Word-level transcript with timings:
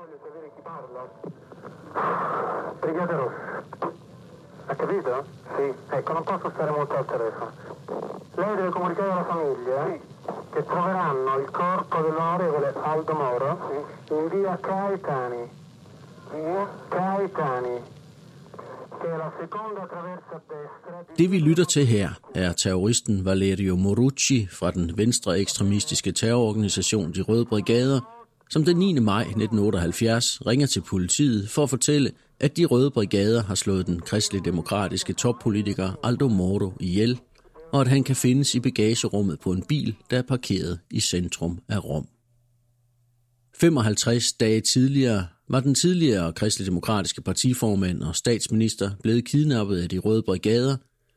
voglio 0.00 0.18
sapere 0.22 0.50
chi 0.54 0.62
parla. 0.62 1.02
Brigata 2.80 3.16
Rossa. 3.16 3.92
Ha 4.66 4.74
capito? 4.74 5.24
Sì. 5.56 5.74
Ecco, 5.90 6.12
non 6.12 6.24
posso 6.24 6.50
stare 6.54 6.70
molto 6.70 6.96
al 6.96 7.04
telefono. 7.04 7.52
Lei 8.34 8.56
deve 8.56 8.68
comunicare 8.70 9.10
alla 9.10 9.24
famiglia 9.24 9.86
sì. 9.86 10.00
che 10.52 10.64
troveranno 10.64 11.38
il 11.38 11.50
corpo 11.50 12.00
dell'onorevole 12.00 12.72
Aldo 12.82 13.12
Moro 13.12 13.84
sì. 14.06 14.14
in 14.14 14.28
via 14.28 14.58
Caetani. 14.58 15.50
Via 16.32 16.68
Caetani. 16.88 17.98
Det 21.16 21.30
vi 21.30 21.38
lytter 21.38 21.64
til 21.64 21.86
her 21.86 22.08
er 22.34 22.52
terroristen 22.52 23.24
Valerio 23.24 23.76
Morucci 23.76 24.46
fra 24.50 24.70
den 24.70 24.96
venstre 24.96 25.38
ekstremistiske 25.38 26.12
terrororganisation 26.12 27.12
De 27.12 27.22
Røde 27.22 27.44
Brigader, 27.44 28.19
som 28.50 28.64
den 28.64 28.76
9. 28.76 28.98
maj 28.98 29.20
1978 29.20 30.46
ringer 30.46 30.66
til 30.66 30.80
politiet 30.80 31.50
for 31.50 31.62
at 31.62 31.70
fortælle, 31.70 32.12
at 32.40 32.56
De 32.56 32.64
Røde 32.64 32.90
Brigader 32.90 33.42
har 33.42 33.54
slået 33.54 33.86
den 33.86 34.00
kristelig-demokratiske 34.00 35.12
toppolitiker 35.12 35.92
Aldo 36.02 36.28
Moro 36.28 36.72
ihjel, 36.80 37.18
og 37.72 37.80
at 37.80 37.88
han 37.88 38.04
kan 38.04 38.16
findes 38.16 38.54
i 38.54 38.60
bagagerummet 38.60 39.40
på 39.40 39.52
en 39.52 39.62
bil, 39.62 39.96
der 40.10 40.18
er 40.18 40.22
parkeret 40.22 40.78
i 40.90 41.00
centrum 41.00 41.58
af 41.68 41.84
Rom. 41.84 42.08
55 43.60 44.32
dage 44.32 44.60
tidligere 44.60 45.26
var 45.48 45.60
den 45.60 45.74
tidligere 45.74 46.32
kristelig-demokratiske 46.32 47.22
partiformand 47.22 48.02
og 48.02 48.16
statsminister 48.16 48.90
blevet 49.02 49.24
kidnappet 49.24 49.78
af 49.82 49.88
de 49.88 49.98
røde 49.98 50.22
brigader, 50.22 50.76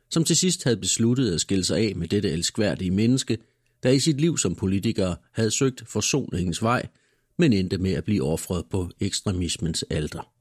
som 0.10 0.24
til 0.24 0.38
sidst 0.38 0.64
havde 0.64 0.78
besluttet 0.78 1.34
at 1.34 1.42
skille 1.42 1.64
sig 1.64 1.78
af 1.78 1.96
med 1.96 2.08
dette 2.08 2.30
elskværdige 2.32 2.92
menneske, 2.92 3.38
der 3.84 3.90
i 3.90 4.00
sit 4.00 4.22
liv 4.22 4.38
som 4.38 4.56
politiker 4.56 5.16
havde 5.32 5.52
søgt 5.52 5.84
forsoningens 5.88 6.64
vej, 6.64 6.88
men 7.44 7.54
endte 7.54 7.78
med 7.78 7.92
at 7.92 8.04
blive 8.04 8.24
offret 8.24 8.66
på 8.72 8.90
ekstremismens 9.00 9.86
alter. 9.90 10.32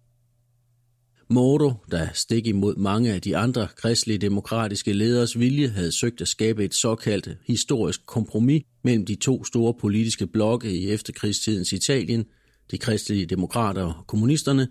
Moro, 1.28 1.72
der 1.90 2.08
stik 2.14 2.46
imod 2.46 2.76
mange 2.76 3.12
af 3.12 3.20
de 3.22 3.36
andre 3.36 3.68
kristelige 3.76 4.18
demokratiske 4.18 4.92
leders 4.92 5.38
vilje, 5.38 5.68
havde 5.68 5.92
søgt 5.92 6.20
at 6.20 6.28
skabe 6.28 6.64
et 6.64 6.74
såkaldt 6.74 7.28
historisk 7.46 8.06
kompromis 8.06 8.62
mellem 8.84 9.06
de 9.06 9.14
to 9.14 9.44
store 9.44 9.74
politiske 9.80 10.26
blokke 10.26 10.72
i 10.72 10.90
efterkrigstidens 10.90 11.72
Italien– 11.72 12.24
de 12.70 12.78
kristelige 12.78 13.26
demokrater 13.26 13.82
og 13.82 14.06
kommunisterne, 14.06 14.68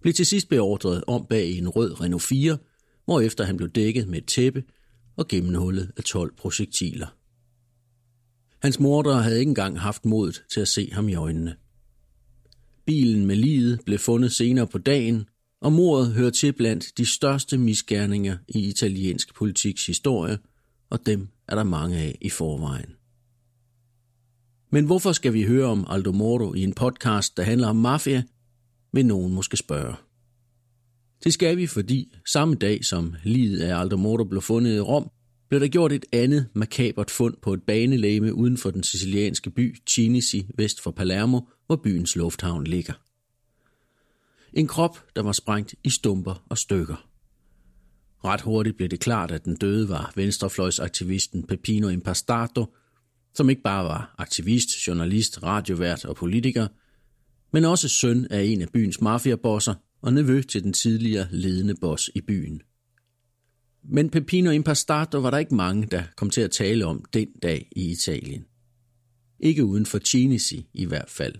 blev 0.00 0.14
til 0.14 0.26
sidst 0.26 0.48
beordret 0.48 1.04
om 1.06 1.26
bag 1.30 1.46
i 1.46 1.58
en 1.58 1.68
rød 1.68 2.00
Renault 2.00 2.22
4, 2.22 2.58
hvorefter 3.04 3.44
han 3.44 3.56
blev 3.56 3.68
dækket 3.68 4.08
med 4.08 4.18
et 4.18 4.26
tæppe 4.26 4.64
og 5.16 5.28
gennemhullet 5.28 5.92
af 5.96 6.04
12 6.04 6.36
projektiler. 6.36 7.06
Hans 8.62 8.80
mordere 8.80 9.22
havde 9.22 9.38
ikke 9.38 9.50
engang 9.50 9.80
haft 9.80 10.04
modet 10.04 10.44
til 10.52 10.60
at 10.60 10.68
se 10.68 10.90
ham 10.92 11.08
i 11.08 11.14
øjnene. 11.14 11.56
Bilen 12.86 13.26
med 13.26 13.36
livet 13.36 13.80
blev 13.86 13.98
fundet 13.98 14.32
senere 14.32 14.66
på 14.66 14.78
dagen, 14.78 15.28
og 15.60 15.72
mordet 15.72 16.12
hører 16.12 16.30
til 16.30 16.52
blandt 16.52 16.98
de 16.98 17.06
største 17.06 17.58
misgerninger 17.58 18.36
i 18.48 18.68
italiensk 18.68 19.34
politiks 19.34 19.86
historie, 19.86 20.38
og 20.90 21.06
dem 21.06 21.28
er 21.48 21.54
der 21.54 21.64
mange 21.64 21.98
af 21.98 22.18
i 22.20 22.30
forvejen. 22.30 22.90
Men 24.70 24.84
hvorfor 24.84 25.12
skal 25.12 25.32
vi 25.32 25.42
høre 25.42 25.66
om 25.66 25.86
Aldo 25.88 26.12
Moro 26.12 26.54
i 26.54 26.62
en 26.62 26.72
podcast, 26.72 27.36
der 27.36 27.42
handler 27.42 27.68
om 27.68 27.76
mafia, 27.76 28.22
vil 28.92 29.06
nogen 29.06 29.34
måske 29.34 29.56
spørge. 29.56 29.94
Det 31.24 31.32
skal 31.32 31.56
vi, 31.56 31.66
fordi 31.66 32.12
samme 32.26 32.54
dag 32.54 32.84
som 32.84 33.14
livet 33.24 33.60
af 33.60 33.80
Aldo 33.80 33.96
Moro 33.96 34.24
blev 34.24 34.42
fundet 34.42 34.76
i 34.76 34.80
Rom, 34.80 35.10
blev 35.48 35.60
der 35.60 35.68
gjort 35.68 35.92
et 35.92 36.06
andet 36.12 36.48
makabert 36.54 37.10
fund 37.10 37.36
på 37.42 37.52
et 37.52 37.62
banelæme 37.62 38.34
uden 38.34 38.56
for 38.56 38.70
den 38.70 38.82
sicilianske 38.82 39.50
by 39.50 39.76
Cinisi 39.90 40.46
vest 40.54 40.80
for 40.80 40.90
Palermo, 40.90 41.40
hvor 41.66 41.76
byens 41.76 42.16
lufthavn 42.16 42.64
ligger. 42.64 42.92
En 44.52 44.66
krop, 44.66 45.16
der 45.16 45.22
var 45.22 45.32
sprængt 45.32 45.74
i 45.84 45.90
stumper 45.90 46.44
og 46.48 46.58
stykker. 46.58 47.08
Ret 48.24 48.40
hurtigt 48.40 48.76
blev 48.76 48.88
det 48.88 49.00
klart, 49.00 49.30
at 49.30 49.44
den 49.44 49.56
døde 49.56 49.88
var 49.88 50.12
venstrefløjsaktivisten 50.16 51.46
Pepino 51.46 51.88
Impastato, 51.88 52.74
som 53.34 53.50
ikke 53.50 53.62
bare 53.62 53.84
var 53.84 54.14
aktivist, 54.18 54.68
journalist, 54.86 55.42
radiovært 55.42 56.04
og 56.04 56.16
politiker, 56.16 56.68
men 57.52 57.64
også 57.64 57.88
søn 57.88 58.26
af 58.30 58.42
en 58.42 58.62
af 58.62 58.68
byens 58.68 59.00
mafiabosser 59.00 59.74
og 60.02 60.12
nevø 60.12 60.42
til 60.42 60.62
den 60.62 60.72
tidligere 60.72 61.28
ledende 61.30 61.74
boss 61.80 62.10
i 62.14 62.20
byen. 62.20 62.62
Men 63.88 64.10
Pepino 64.10 64.50
Impastato 64.50 65.18
var 65.18 65.30
der 65.30 65.38
ikke 65.38 65.54
mange, 65.54 65.86
der 65.86 66.02
kom 66.16 66.30
til 66.30 66.40
at 66.40 66.50
tale 66.50 66.86
om 66.86 67.04
den 67.12 67.28
dag 67.42 67.68
i 67.76 67.90
Italien. 67.90 68.44
Ikke 69.40 69.64
uden 69.64 69.86
for 69.86 69.98
Cinisi 69.98 70.68
i 70.74 70.84
hvert 70.84 71.10
fald. 71.10 71.34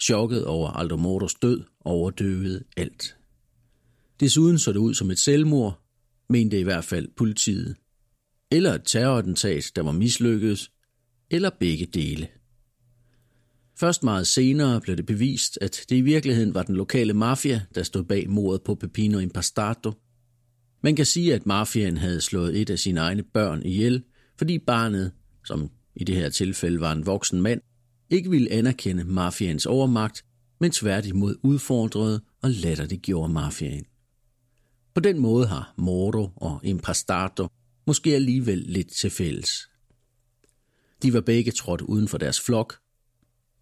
Chokket 0.00 0.44
over 0.44 0.70
Aldo 0.70 0.96
Moros 0.96 1.34
død 1.34 1.64
overdøvede 1.80 2.64
alt. 2.76 3.16
Desuden 4.20 4.58
så 4.58 4.72
det 4.72 4.78
ud 4.78 4.94
som 4.94 5.10
et 5.10 5.18
selvmord, 5.18 5.82
mente 6.28 6.60
i 6.60 6.62
hvert 6.62 6.84
fald 6.84 7.08
politiet. 7.16 7.76
Eller 8.50 8.74
et 8.74 8.82
terrorattentat, 8.84 9.72
der 9.76 9.82
var 9.82 9.92
mislykkedes, 9.92 10.70
eller 11.30 11.50
begge 11.60 11.86
dele. 11.86 12.28
Først 13.80 14.02
meget 14.02 14.26
senere 14.26 14.80
blev 14.80 14.96
det 14.96 15.06
bevist, 15.06 15.58
at 15.60 15.84
det 15.88 15.96
i 15.96 16.00
virkeligheden 16.00 16.54
var 16.54 16.62
den 16.62 16.76
lokale 16.76 17.14
mafia, 17.14 17.62
der 17.74 17.82
stod 17.82 18.04
bag 18.04 18.30
mordet 18.30 18.62
på 18.62 18.74
Pepino 18.74 19.18
Impastato. 19.18 19.92
Man 20.82 20.96
kan 20.96 21.06
sige, 21.06 21.34
at 21.34 21.46
mafiaen 21.46 21.96
havde 21.96 22.20
slået 22.20 22.60
et 22.60 22.70
af 22.70 22.78
sine 22.78 23.00
egne 23.00 23.22
børn 23.22 23.62
ihjel, 23.62 24.02
fordi 24.36 24.58
barnet, 24.58 25.12
som 25.44 25.70
i 25.96 26.04
det 26.04 26.14
her 26.14 26.28
tilfælde 26.28 26.80
var 26.80 26.92
en 26.92 27.06
voksen 27.06 27.42
mand, 27.42 27.60
ikke 28.10 28.30
ville 28.30 28.52
anerkende 28.52 29.04
mafiaens 29.04 29.66
overmagt, 29.66 30.24
men 30.60 30.70
tværtimod 30.70 31.36
udfordrede 31.42 32.20
og 32.42 32.50
latterliggjorde 32.50 33.32
mafiaen. 33.32 33.84
På 34.94 35.00
den 35.00 35.18
måde 35.18 35.46
har 35.46 35.74
Moro 35.76 36.30
og 36.36 36.60
Impastato 36.62 37.48
måske 37.86 38.14
alligevel 38.14 38.58
lidt 38.58 38.88
til 38.88 39.10
fælles. 39.10 39.68
De 41.02 41.12
var 41.12 41.20
begge 41.20 41.52
trådt 41.52 41.80
uden 41.80 42.08
for 42.08 42.18
deres 42.18 42.40
flok 42.40 42.78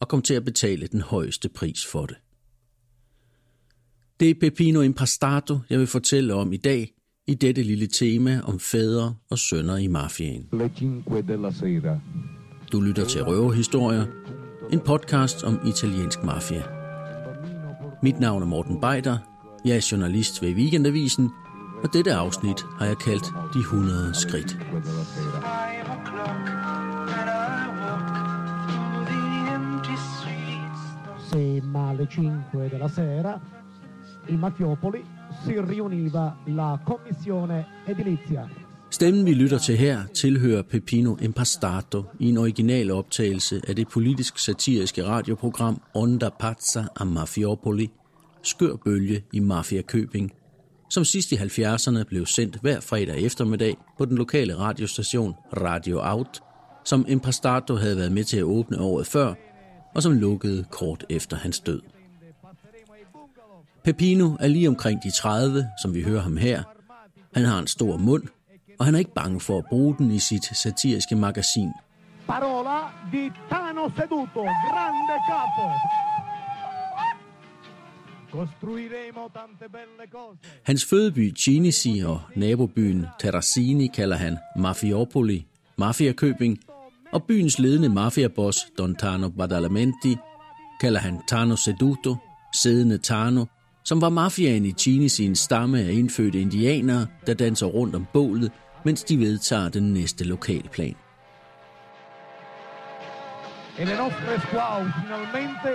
og 0.01 0.09
kom 0.09 0.23
til 0.23 0.35
at 0.35 0.45
betale 0.45 0.87
den 0.87 1.01
højeste 1.01 1.49
pris 1.49 1.87
for 1.87 2.07
det. 2.07 2.17
Det 4.21 4.31
er 4.31 4.35
Pepino 4.41 4.81
Impastato, 4.81 5.59
jeg 5.71 5.79
vil 5.79 5.87
fortælle 5.87 6.35
om 6.35 6.53
i 6.53 6.57
dag 6.57 6.96
i 7.27 7.35
dette 7.35 7.63
lille 7.63 7.87
tema 7.87 8.41
om 8.45 8.59
fædre 8.61 9.15
og 9.31 9.39
sønner 9.39 9.77
i 9.77 9.87
mafiaen. 9.87 10.49
Du 12.73 12.81
lytter 12.81 13.05
til 13.05 13.25
Røverhistorier, 13.25 14.07
en 14.73 14.81
podcast 14.81 15.45
om 15.45 15.59
italiensk 15.67 16.25
mafia. 16.25 16.63
Mit 18.03 18.21
navn 18.21 18.43
er 18.43 18.47
Morten 18.47 18.81
Beider, 18.81 19.19
jeg 19.65 19.77
er 19.77 19.89
journalist 19.93 20.43
ved 20.43 20.55
Weekendavisen, 20.55 21.31
og 21.83 21.93
dette 21.93 22.15
afsnit 22.15 22.65
har 22.79 22.87
jeg 22.87 22.99
kaldt 22.99 23.25
De 23.55 23.59
100 23.59 24.15
skridt. 24.15 24.59
ma 31.63 31.91
alle 31.91 32.07
5 32.07 32.71
della 32.71 32.89
sera 32.89 33.41
i 34.29 34.37
Mafiopoli 34.37 35.16
si 35.47 35.61
riuniva 35.61 36.33
la 36.47 36.79
commissione 36.87 37.65
edilizia. 37.89 38.49
Stemmen 38.91 39.27
vi 39.27 39.35
lytter 39.35 39.59
til 39.59 39.77
her 39.77 40.07
tilhører 40.15 40.63
Pepino 40.63 41.17
Impastato 41.23 42.05
i 42.21 42.29
en 42.29 42.39
original 42.39 42.91
optagelse 42.91 43.61
af 43.69 43.77
det 43.77 43.89
politisk 43.89 44.39
satiriske 44.39 45.05
radioprogram 45.05 45.81
Onda 45.95 46.29
Pazza 46.41 46.85
a 47.01 47.05
Mafiopoli, 47.05 47.91
Skør 48.43 48.77
Bølge 48.85 49.25
i 49.33 49.41
Mafia 49.41 49.83
Købing, 49.83 50.33
som 50.91 51.05
sidst 51.05 51.33
i 51.33 51.35
70'erne 51.35 52.03
blev 52.03 52.27
sendt 52.27 52.59
hver 52.61 52.81
fredag 52.81 53.21
eftermiddag 53.21 53.77
på 53.99 54.05
den 54.05 54.17
lokale 54.19 54.59
radiostation 54.59 55.35
Radio 55.57 56.01
Out, 56.03 56.41
som 56.85 57.05
Impastato 57.09 57.75
havde 57.75 57.97
været 57.97 58.13
med 58.13 58.25
til 58.25 58.37
at 58.37 58.43
åbne 58.43 58.81
året 58.81 59.07
før 59.07 59.35
og 59.95 60.03
som 60.03 60.13
lukkede 60.13 60.65
kort 60.71 61.05
efter 61.09 61.37
hans 61.37 61.61
død. 61.61 61.96
Pepino 63.87 64.37
er 64.41 64.49
lige 64.49 64.69
omkring 64.69 65.03
de 65.03 65.11
30, 65.11 65.69
som 65.83 65.95
vi 65.95 66.03
hører 66.03 66.21
ham 66.23 66.37
her. 66.37 66.63
Han 67.35 67.45
har 67.45 67.59
en 67.59 67.67
stor 67.67 67.97
mund, 67.97 68.23
og 68.79 68.85
han 68.85 68.95
er 68.95 68.99
ikke 68.99 69.15
bange 69.15 69.41
for 69.41 69.59
at 69.59 69.65
bruge 69.69 69.95
den 69.99 70.11
i 70.11 70.19
sit 70.19 70.45
satiriske 70.45 71.17
magasin. 71.17 71.69
Parola 72.27 72.79
di 73.13 73.31
Tano 73.51 73.89
Seduto, 73.97 74.43
grande 74.43 75.17
capo. 75.29 75.67
Hans 80.63 80.85
fødeby 80.85 81.37
Cinisi 81.37 82.03
og 82.07 82.21
nabobyen 82.37 83.07
Terracini 83.21 83.87
kalder 83.87 84.17
han 84.17 84.39
Mafiopoli, 84.57 85.47
Mafiakøbing, 85.77 86.59
og 87.13 87.23
byens 87.23 87.59
ledende 87.59 87.89
mafiaboss 87.89 88.59
Don 88.79 88.95
Tano 88.95 89.29
Badalamenti 89.29 90.17
kalder 90.81 91.01
han 91.01 91.21
Tano 91.29 91.57
Seduto, 91.57 92.17
siddende 92.55 92.99
Tano, 92.99 93.45
som 93.87 94.01
var 94.01 94.11
mafiaen 94.11 94.65
i 94.65 94.73
Chini 94.73 95.09
sin 95.09 95.35
stamme 95.37 95.79
af 95.79 95.93
indfødte 95.93 96.41
indianere, 96.41 97.07
der 97.27 97.35
danser 97.35 97.67
rundt 97.67 97.95
om 97.95 98.07
bålet, 98.13 98.53
mens 98.85 99.05
de 99.05 99.19
vedtager 99.19 99.69
den 99.69 99.93
næste 99.95 100.25
lokalplan. 100.25 100.95
E 103.79 103.85
le 103.85 103.97
nostre 103.97 104.41
squaw 104.47 104.81
finalmente 105.01 105.71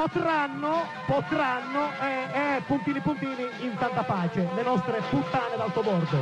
potranno, 0.00 0.74
potranno, 1.08 1.82
eh, 2.08 2.26
eh, 2.40 2.62
puntini 2.68 3.00
puntini, 3.00 3.46
in 3.66 3.72
tanta 3.82 4.02
pace, 4.12 4.42
le 4.56 4.62
nostre 4.70 4.96
puttane 5.10 5.54
d'altobordo. 5.60 6.18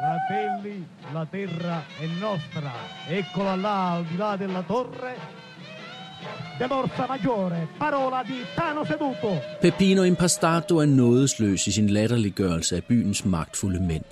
Fratelli, 0.00 0.86
la 1.12 1.26
terra 1.26 1.76
è 2.04 2.06
nostra, 2.20 2.72
eccola 3.08 3.56
là 3.56 3.90
al 3.92 4.04
di 4.04 4.16
là 4.16 4.36
della 4.36 4.62
torre, 4.62 5.37
dell'Orsa 6.58 7.06
Maggiore, 7.06 7.68
parola 7.78 8.22
di 8.22 8.38
Tano 8.56 8.84
Seduto. 8.84 9.38
Peppino 9.60 10.02
Impastato 10.02 10.78
er 10.78 10.86
nådesløs 10.86 11.66
i 11.66 11.72
sin 11.72 11.90
latterliggørelse 11.90 12.76
af 12.76 12.84
byens 12.84 13.24
magtfulde 13.24 13.80
mænd. 13.80 14.04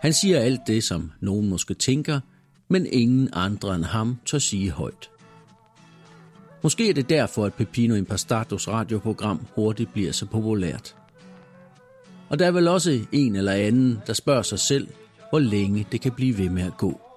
Han 0.00 0.12
siger 0.12 0.40
alt 0.40 0.60
det, 0.66 0.84
som 0.84 1.12
nogen 1.20 1.48
måske 1.48 1.74
tænker, 1.74 2.20
men 2.68 2.86
ingen 2.86 3.28
andre 3.32 3.74
end 3.74 3.84
ham 3.84 4.18
tør 4.26 4.38
sige 4.38 4.70
højt. 4.70 5.10
Måske 6.62 6.90
er 6.90 6.94
det 6.94 7.08
derfor, 7.08 7.44
at 7.44 7.54
Peppino 7.54 7.94
Impastatos 7.94 8.68
radioprogram 8.68 9.46
hurtigt 9.54 9.92
bliver 9.92 10.12
så 10.12 10.26
populært. 10.26 10.96
Og 12.28 12.38
der 12.38 12.46
er 12.46 12.50
vel 12.50 12.68
også 12.68 13.00
en 13.12 13.36
eller 13.36 13.52
anden, 13.52 13.98
der 14.06 14.12
spørger 14.12 14.42
sig 14.42 14.58
selv, 14.58 14.88
hvor 15.30 15.38
længe 15.38 15.86
det 15.92 16.00
kan 16.00 16.12
blive 16.12 16.38
ved 16.38 16.48
med 16.48 16.62
at 16.62 16.76
gå. 16.76 17.09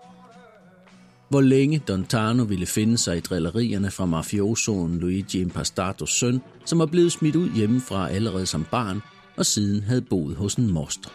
Hvor 1.34 1.42
længe 1.42 1.80
Don 1.80 2.06
Tano 2.06 2.44
ville 2.44 2.66
finde 2.66 2.98
sig 2.98 3.18
i 3.18 3.20
drillerierne 3.20 3.92
fra 3.92 4.06
mafiosoen 4.06 5.00
Luigi 5.00 5.42
Impastatos 5.42 6.10
søn, 6.10 6.42
som 6.66 6.80
var 6.80 6.86
blevet 6.86 7.12
smidt 7.12 7.36
ud 7.36 7.50
hjemmefra 7.50 8.10
allerede 8.10 8.46
som 8.46 8.66
barn, 8.72 9.02
og 9.38 9.46
siden 9.46 9.84
havde 9.84 10.02
boet 10.02 10.36
hos 10.36 10.56
en 10.56 10.72
moster. 10.72 11.10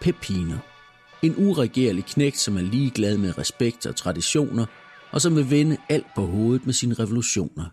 Peppino. 0.00 0.56
En 1.22 1.34
uregerlig 1.38 2.04
knægt, 2.04 2.38
som 2.38 2.56
er 2.56 2.60
ligeglad 2.60 3.18
med 3.18 3.38
respekt 3.38 3.86
og 3.86 3.96
traditioner, 3.96 4.66
og 5.12 5.20
som 5.20 5.36
vil 5.36 5.50
vende 5.50 5.76
alt 5.88 6.06
på 6.14 6.26
hovedet 6.26 6.66
med 6.66 6.74
sine 6.74 6.94
revolutioner. 6.94 7.64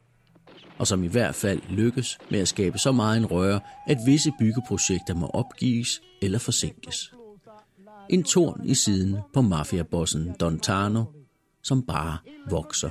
Og 0.77 0.87
som 0.87 1.03
i 1.03 1.07
hvert 1.07 1.35
fald 1.35 1.61
lykkes 1.69 2.17
med 2.29 2.39
at 2.39 2.47
skabe 2.47 2.77
så 2.77 2.91
meget 2.91 3.17
en 3.17 3.25
røre, 3.25 3.59
at 3.87 3.97
visse 4.05 4.31
byggeprojekter 4.39 5.13
må 5.15 5.27
opgives 5.27 6.01
eller 6.21 6.39
forsinkes. 6.39 7.13
En 8.09 8.23
torn 8.23 8.61
i 8.65 8.75
siden 8.75 9.17
på 9.33 9.41
mafiabossen 9.41 10.35
Don 10.39 10.59
Tano, 10.59 11.03
som 11.61 11.83
bare 11.85 12.19
vokser 12.49 12.89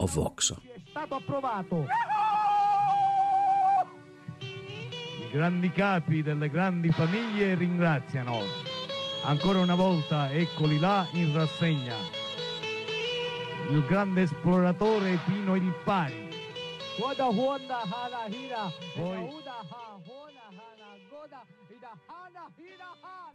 og 0.00 0.08
vokser. 0.14 0.56
Stato 0.90 1.14
approvato. 1.14 1.86
I 5.18 5.30
grandi 5.32 5.70
capi 5.70 6.22
delle 6.22 6.48
grandi 6.48 6.90
famiglie 6.90 7.54
ringraziano. 7.54 8.40
Ancora 9.24 9.58
una 9.60 9.74
volta 9.74 10.30
eccoli 10.30 10.78
là 10.78 11.06
in 11.12 11.34
rassegna. 11.34 11.96
Il 13.70 13.84
grande 13.86 14.22
esploratore 14.22 15.18
Pino 15.26 15.54
Il 15.54 15.74
Pari. 15.84 16.28
Goda 16.98 17.28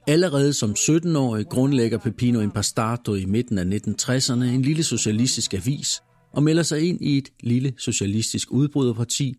Allerede 0.08 0.54
som 0.54 0.72
17-årig 0.72 1.48
grundlægger 1.48 1.98
Pepino 1.98 2.40
Impastato 2.40 3.16
i 3.16 3.26
midten 3.26 3.58
af 3.58 3.64
1960'erne 3.64 4.44
en 4.44 4.62
lille 4.62 4.84
socialistisk 4.84 5.54
avis 5.54 6.02
og 6.34 6.44
melder 6.44 6.64
sig 6.64 6.82
ind 6.90 7.02
i 7.02 7.18
et 7.18 7.30
lille 7.40 7.74
socialistisk 7.78 8.52
udbryderparti, 8.52 9.36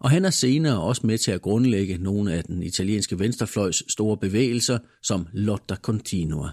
og 0.00 0.10
han 0.10 0.24
er 0.24 0.30
senere 0.30 0.80
også 0.80 1.06
med 1.06 1.18
til 1.18 1.30
at 1.30 1.42
grundlægge 1.42 1.98
nogle 1.98 2.32
af 2.32 2.44
den 2.44 2.62
italienske 2.62 3.18
venstrefløjs 3.18 3.82
store 3.88 4.16
bevægelser 4.16 4.78
som 5.02 5.26
Lotta 5.32 5.74
Continua. 5.74 6.50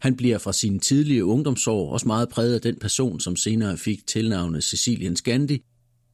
Han 0.00 0.16
bliver 0.16 0.38
fra 0.38 0.52
sine 0.52 0.78
tidlige 0.78 1.24
ungdomsår 1.24 1.92
også 1.92 2.06
meget 2.06 2.28
præget 2.28 2.54
af 2.54 2.60
den 2.60 2.78
person, 2.78 3.20
som 3.20 3.36
senere 3.36 3.76
fik 3.76 4.06
tilnavnet 4.06 4.64
Cecilien 4.64 5.16
Scandi, 5.16 5.62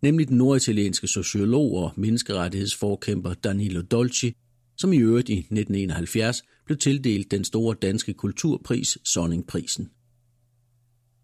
nemlig 0.02 0.28
den 0.28 0.37
norditalienske 0.37 1.06
sociolog 1.06 1.72
og 1.75 1.93
menneskerettighedsforkæmper 1.96 3.34
Danilo 3.34 3.81
Dolci, 3.81 4.34
som 4.81 4.93
i 4.93 4.97
øvrigt 4.97 5.29
i 5.29 5.38
1971 5.38 6.43
blev 6.67 6.79
tildelt 6.79 7.31
den 7.31 7.44
store 7.44 7.77
danske 7.82 8.12
kulturpris 8.15 8.99
Sonningprisen. 9.05 9.91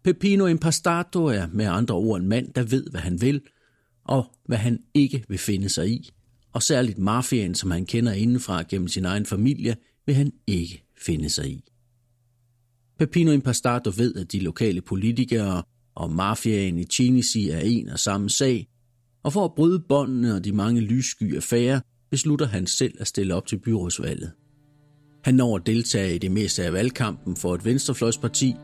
Peppino 0.03 0.45
Impastato 0.45 1.25
er 1.25 1.47
med 1.53 1.65
andre 1.65 1.95
ord 1.95 2.21
en 2.21 2.27
mand, 2.27 2.53
der 2.53 2.63
ved, 2.63 2.89
hvad 2.91 3.01
han 3.01 3.21
vil, 3.21 3.41
og 4.03 4.25
hvad 4.45 4.57
han 4.57 4.79
ikke 4.93 5.23
vil 5.27 5.37
finde 5.37 5.69
sig 5.69 5.89
i. 5.89 6.09
Og 6.53 6.63
særligt 6.63 6.97
mafiaen, 6.97 7.55
som 7.55 7.71
han 7.71 7.85
kender 7.85 8.11
indenfra 8.11 8.63
gennem 8.69 8.87
sin 8.87 9.05
egen 9.05 9.25
familie, 9.25 9.75
vil 10.05 10.15
han 10.15 10.31
ikke 10.47 10.83
finde 11.05 11.29
sig 11.29 11.49
i. 11.49 11.63
Peppino 12.99 13.31
Impastato 13.31 13.91
ved, 13.97 14.15
at 14.15 14.31
de 14.31 14.39
lokale 14.39 14.81
politikere 14.81 15.63
og 15.95 16.11
mafiaen 16.11 16.77
i 16.77 16.83
Chinisi 16.83 17.49
er 17.49 17.59
en 17.59 17.89
og 17.89 17.99
samme 17.99 18.29
sag, 18.29 18.67
og 19.23 19.33
for 19.33 19.45
at 19.45 19.55
bryde 19.55 19.79
båndene 19.89 20.35
og 20.35 20.45
de 20.45 20.51
mange 20.51 20.81
lyssky 20.81 21.35
affærer, 21.35 21.79
beslutter 22.09 22.45
han 22.45 22.67
selv 22.67 22.93
at 22.99 23.07
stille 23.07 23.35
op 23.35 23.47
til 23.47 23.57
byrådsvalget. 23.57 24.31
Han 25.23 25.35
når 25.35 25.55
at 25.55 25.65
deltage 25.65 26.15
i 26.15 26.17
det 26.17 26.31
meste 26.31 26.63
af 26.63 26.73
valgkampen 26.73 27.35
for 27.35 27.55
et 27.55 27.65
venstrefløjsparti, 27.65 28.55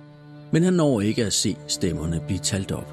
men 0.51 0.63
han 0.63 0.74
når 0.74 1.01
ikke 1.01 1.25
at 1.25 1.34
se 1.34 1.56
stemmerne 1.68 2.22
blive 2.28 2.40
talt 2.40 2.72
op. 2.72 2.88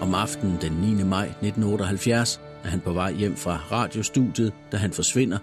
Om 0.00 0.14
aftenen 0.14 0.58
den 0.60 0.72
9. 0.72 1.04
maj 1.04 1.24
1978 1.24 2.40
er 2.64 2.68
han 2.68 2.80
på 2.80 2.92
vej 2.92 3.12
hjem 3.12 3.36
fra 3.36 3.60
radiostudiet, 3.70 4.52
da 4.72 4.76
han 4.76 4.92
forsvinder, 4.92 5.38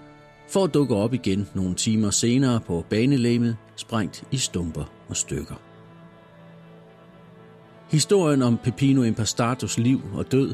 for 0.52 0.64
at 0.64 0.74
dukke 0.74 0.96
op 0.96 1.14
igen 1.14 1.48
nogle 1.54 1.76
timer 1.76 2.10
senere 2.10 2.60
på 2.60 2.86
banelæmet, 2.90 3.58
sprængt 3.76 4.24
i 4.32 4.38
stumper 4.38 4.84
og 5.10 5.18
stykker. 5.18 5.56
Historien 7.92 8.42
om 8.42 8.58
Pepino 8.58 9.04
Impastatos 9.04 9.78
liv 9.78 10.02
og 10.14 10.32
død 10.32 10.54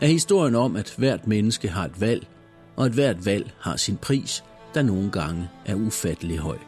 er 0.00 0.06
historien 0.06 0.54
om, 0.54 0.76
at 0.76 0.94
hvert 0.98 1.26
menneske 1.26 1.68
har 1.68 1.84
et 1.84 2.00
valg, 2.00 2.26
og 2.76 2.86
at 2.86 2.92
hvert 2.92 3.26
valg 3.26 3.50
har 3.60 3.76
sin 3.76 3.96
pris, 3.96 4.44
der 4.74 4.82
nogle 4.82 5.10
gange 5.10 5.48
er 5.66 5.74
ufattelig 5.74 6.38
høj. 6.38 6.58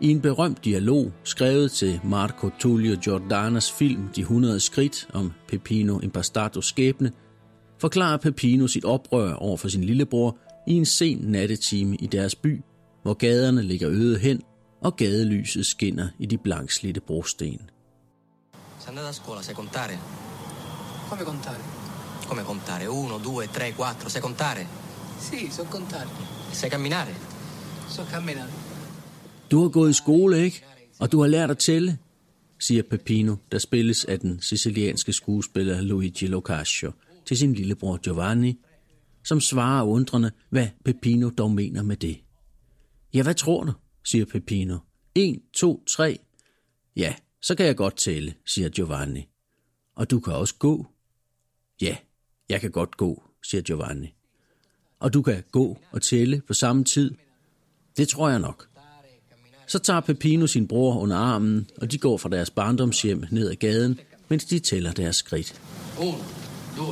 I 0.00 0.10
en 0.10 0.20
berømt 0.20 0.64
dialog, 0.64 1.12
skrevet 1.24 1.70
til 1.70 2.00
Marco 2.04 2.50
Tullio 2.58 2.96
Giordanas 3.04 3.72
film 3.72 4.08
De 4.16 4.20
100 4.20 4.60
skridt 4.60 5.08
om 5.12 5.32
Pepino 5.48 5.98
Impastatos 5.98 6.66
skæbne, 6.66 7.12
forklarer 7.78 8.16
Pepino 8.16 8.66
sit 8.66 8.84
oprør 8.84 9.32
over 9.32 9.56
for 9.56 9.68
sin 9.68 9.84
lillebror 9.84 10.36
i 10.68 10.74
en 10.74 10.86
sen 10.86 11.18
nattetime 11.18 11.96
i 11.96 12.06
deres 12.06 12.34
by, 12.34 12.60
hvor 13.02 13.14
gaderne 13.14 13.62
ligger 13.62 13.90
øde 13.90 14.18
hen, 14.18 14.42
og 14.80 14.96
gadelyset 14.96 15.66
skinner 15.66 16.08
i 16.18 16.26
de 16.26 16.38
blankslidte 16.38 17.00
brosten. 17.00 17.60
Se 18.78 18.88
andate 18.88 19.08
a 19.08 19.12
scuola 19.12 19.42
sai 19.42 19.54
contare? 19.54 19.98
Come 21.08 21.24
contare? 21.24 21.62
Come 22.28 22.42
contare? 22.42 22.90
Uno, 22.90 23.18
due, 23.18 23.46
tre, 23.46 23.72
quattro, 23.72 24.08
sai 24.08 24.20
contare? 24.20 24.66
Sì, 25.20 25.50
so 25.50 25.64
contare. 25.64 26.08
Sai 26.52 26.70
camminare? 26.70 27.14
So 27.88 28.02
camminare. 28.04 28.50
Du 29.50 29.62
har 29.62 29.68
gået 29.68 29.90
i 29.90 29.92
skole, 29.92 30.44
ikke? 30.44 30.64
Og 30.98 31.12
du 31.12 31.20
har 31.20 31.26
lært 31.28 31.50
at 31.50 31.58
tælle, 31.58 31.98
siger 32.58 32.82
Peppino, 32.82 33.36
der 33.52 33.58
spilles 33.58 34.04
af 34.04 34.20
den 34.20 34.40
sicilianske 34.40 35.12
skuespiller 35.12 35.80
Luigi 35.80 36.26
Locascio, 36.26 36.92
til 37.26 37.38
sin 37.38 37.54
lillebror 37.54 37.96
Giovanni, 37.96 38.58
som 39.28 39.40
svarer 39.40 39.84
undrende, 39.84 40.30
hvad 40.50 40.68
Pepino 40.84 41.30
dog 41.30 41.50
mener 41.50 41.82
med 41.82 41.96
det. 41.96 42.20
Ja, 43.14 43.22
hvad 43.22 43.34
tror 43.34 43.64
du, 43.64 43.72
siger 44.04 44.24
Pepino. 44.24 44.78
En, 45.14 45.42
to, 45.54 45.84
tre. 45.88 46.18
Ja, 46.96 47.14
så 47.42 47.54
kan 47.54 47.66
jeg 47.66 47.76
godt 47.76 47.96
tælle, 47.96 48.34
siger 48.46 48.68
Giovanni. 48.68 49.28
Og 49.96 50.10
du 50.10 50.20
kan 50.20 50.32
også 50.32 50.54
gå. 50.58 50.86
Ja, 51.80 51.96
jeg 52.48 52.60
kan 52.60 52.70
godt 52.70 52.96
gå, 52.96 53.22
siger 53.42 53.62
Giovanni. 53.62 54.14
Og 55.00 55.14
du 55.14 55.22
kan 55.22 55.44
gå 55.52 55.78
og 55.92 56.02
tælle 56.02 56.42
på 56.46 56.54
samme 56.54 56.84
tid. 56.84 57.14
Det 57.96 58.08
tror 58.08 58.28
jeg 58.28 58.38
nok. 58.38 58.68
Så 59.66 59.78
tager 59.78 60.00
Pepino 60.00 60.46
sin 60.46 60.68
bror 60.68 60.98
under 60.98 61.16
armen, 61.16 61.70
og 61.80 61.92
de 61.92 61.98
går 61.98 62.16
fra 62.16 62.28
deres 62.28 62.50
barndomshjem 62.50 63.24
ned 63.30 63.50
ad 63.50 63.56
gaden, 63.56 64.00
mens 64.28 64.44
de 64.44 64.58
tæller 64.58 64.92
deres 64.92 65.16
skridt. 65.16 65.60
1, 66.00 66.14
2, 66.76 66.84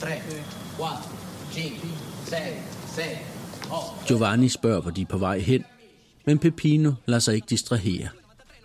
3, 0.00 0.20
4, 0.78 1.25
Giovanni 4.06 4.48
spørger, 4.48 4.80
hvor 4.80 4.90
de 4.90 5.00
er 5.00 5.06
på 5.06 5.18
vej 5.18 5.38
hen, 5.38 5.64
men 6.26 6.38
Pepino 6.38 6.92
lader 7.06 7.20
sig 7.20 7.34
ikke 7.34 7.46
distrahere. 7.50 8.08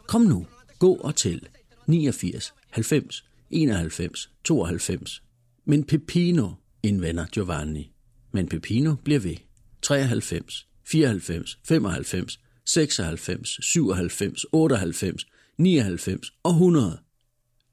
Kom 0.08 0.22
nu, 0.22 0.46
gå 0.80 0.96
og 0.96 1.16
tæl. 1.16 1.48
89, 1.88 2.54
90, 2.70 3.26
91, 3.50 4.30
92. 4.44 5.24
Men 5.66 5.84
Pepino 5.84 6.50
indvender 6.84 7.26
Giovanni. 7.26 7.92
Men 8.32 8.48
Pepino 8.48 8.96
bliver 9.04 9.20
ved. 9.20 9.36
93, 9.82 10.68
94, 10.88 11.60
95, 11.68 12.40
96, 12.66 13.60
97, 13.62 14.46
98, 14.52 15.26
99 15.58 16.32
og 16.44 16.52
100. 16.52 17.00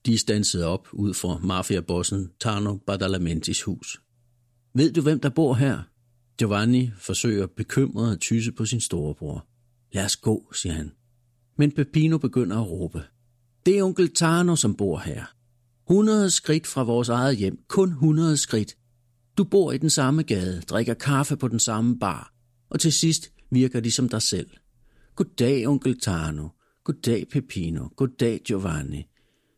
De 0.07 0.19
stansede 0.19 0.67
op 0.67 0.89
ud 0.93 1.15
fra 1.15 1.39
mafiabossen 1.39 2.31
Tano 2.41 2.77
Badalamentis 2.87 3.63
hus. 3.63 4.01
Ved 4.79 4.93
du, 4.93 5.03
hvem 5.03 5.21
der 5.21 5.29
bor 5.29 5.55
her? 5.55 5.83
Giovanni 6.39 6.91
forsøger 6.99 7.47
bekymret 7.47 8.13
at 8.13 8.21
tysse 8.21 8.53
på 8.53 8.65
sin 8.65 8.81
storebror. 8.81 9.47
Lad 9.93 10.05
os 10.05 10.17
gå, 10.17 10.53
siger 10.53 10.73
han. 10.73 10.93
Men 11.57 11.73
Peppino 11.73 12.19
begynder 12.19 12.57
at 12.57 12.71
råbe. 12.71 13.03
Det 13.67 13.79
er 13.79 13.83
onkel 13.83 14.15
Tano, 14.15 14.57
som 14.57 14.75
bor 14.75 14.99
her. 14.99 15.25
100 15.91 16.31
skridt 16.31 16.67
fra 16.67 16.83
vores 16.83 17.09
eget 17.09 17.37
hjem. 17.37 17.59
Kun 17.69 17.89
100 17.89 18.37
skridt. 18.37 18.77
Du 19.39 19.45
bor 19.45 19.73
i 19.73 19.79
den 19.79 19.91
samme 19.91 20.23
gade, 20.23 20.61
drikker 20.61 20.95
kaffe 20.95 21.37
på 21.37 21.49
den 21.49 21.61
samme 21.61 21.99
bar, 21.99 22.35
og 22.71 22.81
til 22.81 22.93
sidst 22.93 23.33
virker 23.51 23.81
de 23.81 23.91
som 23.91 24.09
dig 24.09 24.23
selv. 24.23 24.51
Goddag, 25.15 25.67
onkel 25.67 26.01
Tano. 26.01 26.49
Goddag, 26.85 27.29
Peppino. 27.33 27.89
Goddag, 27.97 28.41
Giovanni. 28.45 29.07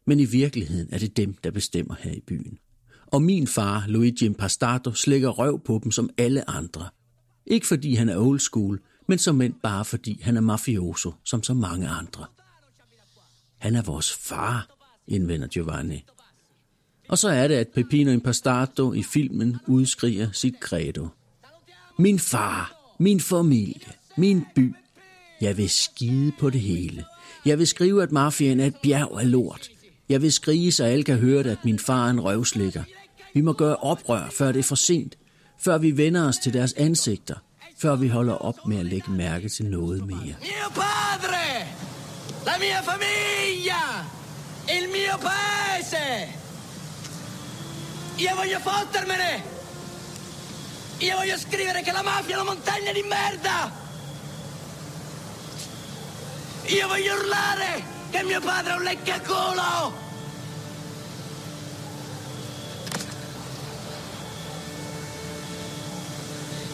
Men 0.07 0.21
i 0.21 0.25
virkeligheden 0.25 0.89
er 0.93 0.99
det 0.99 1.17
dem, 1.17 1.35
der 1.35 1.51
bestemmer 1.51 1.95
her 1.99 2.13
i 2.13 2.21
byen. 2.27 2.59
Og 3.11 3.23
min 3.23 3.47
far, 3.47 3.85
Luigi 3.89 4.25
Impastato, 4.25 4.93
slækker 4.93 5.29
røv 5.29 5.61
på 5.65 5.81
dem 5.85 5.93
som 5.93 6.11
alle 6.19 6.51
andre. 6.51 6.89
Ikke 7.47 7.67
fordi 7.67 7.95
han 7.95 8.09
er 8.09 8.17
old 8.17 8.41
school, 8.41 8.81
men 9.09 9.19
som 9.19 9.41
end 9.41 9.55
bare 9.63 9.85
fordi 9.85 10.21
han 10.23 10.37
er 10.37 10.41
mafioso, 10.41 11.13
som 11.25 11.43
så 11.43 11.55
mange 11.55 11.89
andre. 11.89 12.27
Han 13.59 13.77
er 13.77 13.83
vores 13.83 14.13
far, 14.13 14.69
indvender 15.09 15.47
Giovanni. 15.47 16.05
Og 17.09 17.19
så 17.19 17.29
er 17.29 17.49
det, 17.49 17.55
at 17.55 17.69
Peppino 17.69 18.11
Impastato 18.11 18.93
i 18.93 19.03
filmen 19.03 19.57
udskriger 19.67 20.29
sit 20.33 20.55
credo. 20.61 21.09
Min 21.99 22.19
far, 22.19 22.73
min 22.99 23.21
familie, 23.21 23.93
min 24.17 24.45
by. 24.55 24.75
Jeg 25.41 25.57
vil 25.57 25.71
skide 25.71 26.33
på 26.39 26.51
det 26.51 26.61
hele. 26.61 27.05
Jeg 27.45 27.59
vil 27.59 27.67
skrive, 27.67 28.03
at 28.03 28.13
mafiaen 28.13 28.61
er 28.61 28.67
et 28.67 28.77
bjerg 28.83 29.21
af 29.21 29.31
lort. 29.31 29.69
Jeg 30.09 30.23
vil 30.23 30.33
skrige, 30.33 30.73
så 30.73 30.85
alle 30.85 31.05
kan 31.05 31.19
høre 31.19 31.43
det, 31.43 31.51
at 31.51 31.65
min 31.65 31.79
far 31.79 32.07
er 32.07 32.11
en 32.11 32.21
røvslikker. 32.21 32.83
Vi 33.35 33.41
må 33.41 33.53
gøre 33.53 33.77
oprør, 33.77 34.31
før 34.31 34.53
det 34.53 34.59
er 34.59 34.69
for 34.69 34.75
sent. 34.75 35.17
Før 35.59 35.79
vi 35.79 35.97
vender 35.97 36.29
os 36.29 36.39
til 36.39 36.53
deres 36.53 36.73
ansigter. 36.73 37.35
Før 37.79 37.97
vi 37.97 38.09
holder 38.09 38.35
op 38.35 38.67
med 38.67 38.79
at 38.79 38.87
lægge 38.87 39.11
mærke 39.11 39.49
til 39.49 39.65
noget 39.65 40.07
mere. 40.07 40.35
Mio 40.41 40.69
padre! 40.75 41.47
La 42.47 42.53
mia 42.59 42.81
famiglia! 42.81 43.83
Il 44.77 44.89
mio 44.97 45.17
paese! 45.27 46.07
Io 48.19 48.35
voglio 48.37 48.59
fottermene! 48.59 49.33
Io 51.01 51.17
voglio 51.17 51.39
scrivere 51.39 51.83
che 51.83 51.93
la 51.93 52.03
mafia 52.03 52.37
è 52.37 52.41
una 52.41 52.51
montagna 52.53 52.93
di 52.93 53.03
merda! 53.03 53.59
Io 56.67 56.89
voglio 56.89 57.15
urlare 57.15 57.71
che 58.11 58.23
mio 58.23 58.41
padre 58.41 58.73
è 58.73 58.77
un 58.77 58.83
leccaculo! 58.83 60.09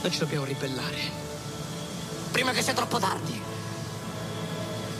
Non 0.06 0.14
ci 0.14 0.20
dobbiamo 0.20 0.44
ribellare. 0.44 0.98
Prima 2.30 2.52
che 2.52 2.62
sia 2.62 2.72
troppo 2.74 2.98
tardi. 2.98 3.42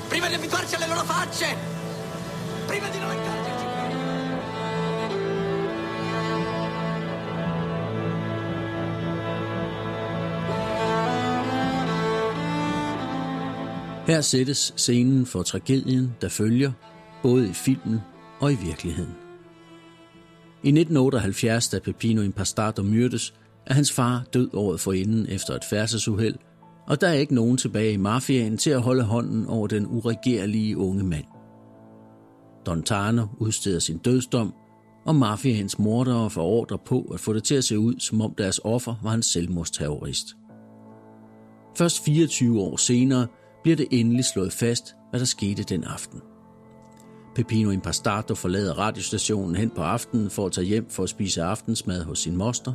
Prima 0.08 0.26
di 0.26 0.34
abituarci 0.34 0.74
alle 0.74 0.88
loro 0.88 1.04
facce. 1.04 1.46
Prima 2.66 2.88
di 2.88 2.98
non 2.98 3.10
accorgerci. 3.10 3.64
Her 14.06 14.20
sættes 14.20 14.72
scenen 14.76 15.26
for 15.26 15.42
tragedien, 15.42 16.16
der 16.20 16.28
følger, 16.28 16.72
både 17.22 17.48
i 17.48 17.52
filmen 17.52 18.00
og 18.40 18.52
i 18.52 18.54
virkeligheden. 18.54 19.14
I 20.62 20.70
1978, 20.70 21.68
da 21.68 21.78
Peppino 21.78 22.22
Impastato 22.22 22.82
myrdes, 22.82 23.32
er 23.66 23.74
hans 23.74 23.92
far 23.92 24.24
død 24.34 24.50
året 24.54 24.80
forinden 24.80 25.26
efter 25.28 25.54
et 25.54 25.64
færdselsuheld, 25.64 26.34
og 26.86 27.00
der 27.00 27.08
er 27.08 27.12
ikke 27.12 27.34
nogen 27.34 27.56
tilbage 27.56 27.92
i 27.92 27.96
mafiaen 27.96 28.56
til 28.56 28.70
at 28.70 28.82
holde 28.82 29.02
hånden 29.02 29.46
over 29.46 29.66
den 29.66 29.86
uregerlige 29.86 30.76
unge 30.76 31.04
mand. 31.04 31.24
Don 32.66 32.82
Tano 32.82 33.26
udsteder 33.38 33.78
sin 33.78 33.98
dødsdom, 33.98 34.54
og 35.06 35.16
mafiaens 35.16 35.78
mordere 35.78 36.30
får 36.30 36.42
ordre 36.42 36.78
på 36.78 37.00
at 37.14 37.20
få 37.20 37.32
det 37.32 37.44
til 37.44 37.54
at 37.54 37.64
se 37.64 37.78
ud, 37.78 37.94
som 37.98 38.20
om 38.20 38.34
deres 38.38 38.60
offer 38.64 38.94
var 39.02 39.14
en 39.14 39.22
selvmordsterrorist. 39.22 40.26
Først 41.78 42.04
24 42.04 42.60
år 42.60 42.76
senere 42.76 43.26
bliver 43.62 43.76
det 43.76 43.86
endelig 43.90 44.24
slået 44.24 44.52
fast, 44.52 44.94
hvad 45.10 45.20
der 45.20 45.26
skete 45.26 45.62
den 45.62 45.84
aften. 45.84 46.20
Peppino 47.34 47.70
Impastato 47.70 48.34
forlader 48.34 48.78
radiostationen 48.78 49.56
hen 49.56 49.70
på 49.70 49.82
aftenen 49.82 50.30
for 50.30 50.46
at 50.46 50.52
tage 50.52 50.66
hjem 50.66 50.90
for 50.90 51.02
at 51.02 51.08
spise 51.08 51.42
aftensmad 51.42 52.04
hos 52.04 52.18
sin 52.18 52.36
moster. 52.36 52.72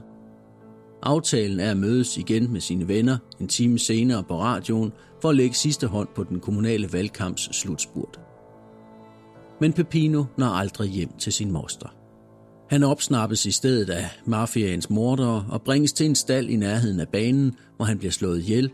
Aftalen 1.04 1.60
er 1.60 1.72
at 1.72 1.78
mødes 1.78 2.18
igen 2.18 2.54
med 2.54 2.62
sine 2.62 2.88
venner 2.88 3.18
en 3.40 3.48
time 3.48 3.80
senere 3.80 4.24
på 4.24 4.42
radioen 4.42 4.92
for 5.22 5.30
at 5.30 5.36
lægge 5.36 5.56
sidste 5.56 5.88
hånd 5.88 6.08
på 6.16 6.24
den 6.24 6.40
kommunale 6.40 6.94
valgkamps 6.94 7.56
slutspurt. 7.56 8.20
Men 9.62 9.74
Pepino 9.74 10.24
når 10.38 10.48
aldrig 10.48 10.90
hjem 10.90 11.12
til 11.20 11.34
sin 11.34 11.52
moster. 11.52 11.88
Han 12.70 12.84
opsnappes 12.84 13.46
i 13.46 13.52
stedet 13.52 13.90
af 13.90 14.10
mafiaens 14.26 14.90
mordere 14.90 15.46
og 15.50 15.62
bringes 15.62 15.94
til 15.94 16.06
en 16.06 16.16
stald 16.16 16.50
i 16.50 16.56
nærheden 16.56 17.00
af 17.00 17.08
banen, 17.08 17.56
hvor 17.76 17.86
han 17.86 17.98
bliver 17.98 18.12
slået 18.12 18.40
ihjel, 18.40 18.72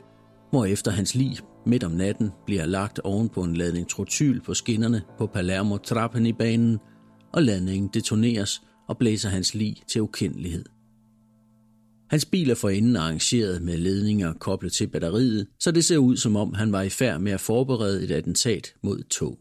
efter 0.68 0.92
hans 0.92 1.16
lig 1.16 1.38
midt 1.66 1.84
om 1.84 1.92
natten 1.92 2.32
bliver 2.46 2.66
lagt 2.66 3.00
oven 3.00 3.30
på 3.30 3.44
en 3.44 3.58
ladning 3.58 3.90
trotyl 3.90 4.42
på 4.42 4.54
skinnerne 4.54 5.02
på 5.18 5.28
Palermo 5.28 5.78
Trapani-banen, 5.78 6.80
og 7.34 7.44
ladningen 7.44 7.90
detoneres 7.94 8.62
og 8.88 8.98
blæser 8.98 9.30
hans 9.30 9.56
lig 9.56 9.76
til 9.88 10.02
ukendelighed. 10.02 10.66
Hans 12.10 12.26
bil 12.26 12.50
er 12.50 12.56
forinden 12.56 12.96
arrangeret 12.96 13.62
med 13.62 13.78
ledninger 13.78 14.34
koblet 14.34 14.74
til 14.74 14.88
batteriet, 14.88 15.48
så 15.60 15.72
det 15.72 15.86
ser 15.86 15.98
ud 15.98 16.18
som 16.18 16.36
om 16.36 16.54
han 16.54 16.72
var 16.72 16.82
i 16.82 16.90
færd 16.90 17.22
med 17.22 17.32
at 17.32 17.42
forberede 17.42 18.04
et 18.04 18.12
attentat 18.12 18.74
mod 18.84 19.00
et 19.00 19.08
tog. 19.08 19.40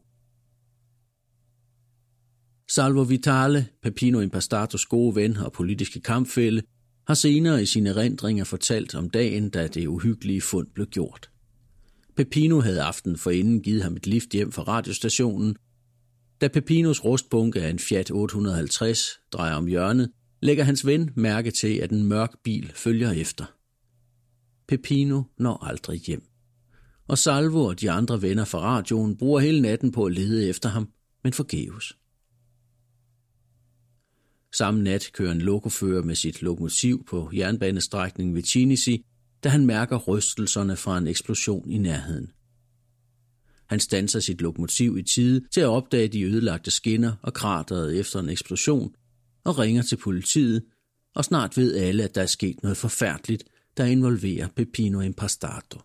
Salvo 2.71 3.03
Vitale, 3.03 3.67
Pepino 3.83 4.21
Impastatos 4.21 4.87
gode 4.87 5.15
ven 5.15 5.37
og 5.37 5.53
politiske 5.53 6.01
kampfælle, 6.01 6.63
har 7.07 7.15
senere 7.15 7.63
i 7.63 7.67
sine 7.67 7.91
erindringer 7.91 8.45
fortalt 8.45 8.95
om 8.95 9.11
dagen, 9.11 9.51
da 9.51 9.67
det 9.67 9.87
uhyggelige 9.87 10.41
fund 10.41 10.67
blev 10.75 10.87
gjort. 10.87 11.31
Pepino 12.17 12.61
havde 12.61 12.83
aften 12.83 13.17
forinden 13.17 13.63
givet 13.63 13.83
ham 13.83 13.97
et 13.97 14.07
lift 14.07 14.31
hjem 14.33 14.53
fra 14.53 14.63
radiostationen. 14.63 15.57
Da 16.41 16.49
Pepinos 16.49 17.05
rustbunke 17.05 17.63
af 17.63 17.71
en 17.71 17.79
Fiat 17.79 18.11
850 18.11 19.11
drejer 19.33 19.55
om 19.55 19.67
hjørnet, 19.67 20.11
lægger 20.47 20.65
hans 20.65 20.87
ven 20.87 21.11
mærke 21.15 21.51
til, 21.51 21.75
at 21.79 21.91
en 21.91 22.03
mørk 22.03 22.35
bil 22.45 22.73
følger 22.75 23.11
efter. 23.11 23.45
Pepino 24.69 25.23
når 25.39 25.65
aldrig 25.65 26.01
hjem. 26.01 26.23
Og 27.09 27.19
Salvo 27.19 27.65
og 27.65 27.81
de 27.81 27.91
andre 27.91 28.23
venner 28.23 28.45
fra 28.45 28.59
radioen 28.59 29.17
bruger 29.17 29.41
hele 29.41 29.61
natten 29.61 29.93
på 29.93 30.05
at 30.05 30.13
lede 30.13 30.49
efter 30.49 30.69
ham, 30.69 30.89
men 31.25 31.33
forgæves. 31.33 31.97
Samme 34.53 34.83
nat 34.83 35.11
kører 35.13 35.33
en 35.33 35.41
lokofører 35.41 36.03
med 36.03 36.15
sit 36.15 36.43
lokomotiv 36.43 37.05
på 37.05 37.31
jernbanestrækningen 37.35 38.35
ved 38.35 38.43
Chinisi, 38.43 39.05
da 39.45 39.49
han 39.49 39.67
mærker 39.67 39.97
rystelserne 39.97 40.77
fra 40.77 40.99
en 40.99 41.07
eksplosion 41.07 41.71
i 41.71 41.79
nærheden. 41.79 42.31
Han 43.67 43.81
stanser 43.81 44.21
sit 44.21 44.41
lokomotiv 44.41 44.99
i 44.99 45.03
tide 45.03 45.45
til 45.55 45.61
at 45.61 45.67
opdage 45.67 46.09
de 46.09 46.23
ødelagte 46.23 46.71
skinner 46.71 47.13
og 47.23 47.35
krateret 47.35 47.99
efter 48.01 48.21
en 48.21 48.29
eksplosion, 48.29 48.95
og 49.47 49.59
ringer 49.59 49.83
til 49.83 49.97
politiet, 49.97 50.63
og 51.15 51.25
snart 51.25 51.57
ved 51.57 51.77
alle, 51.77 52.05
at 52.05 52.15
der 52.15 52.23
er 52.23 52.27
sket 52.27 52.63
noget 52.63 52.77
forfærdeligt, 52.77 53.45
der 53.77 53.85
involverer 53.85 54.49
Peppino 54.57 55.01
Impastato. 55.01 55.81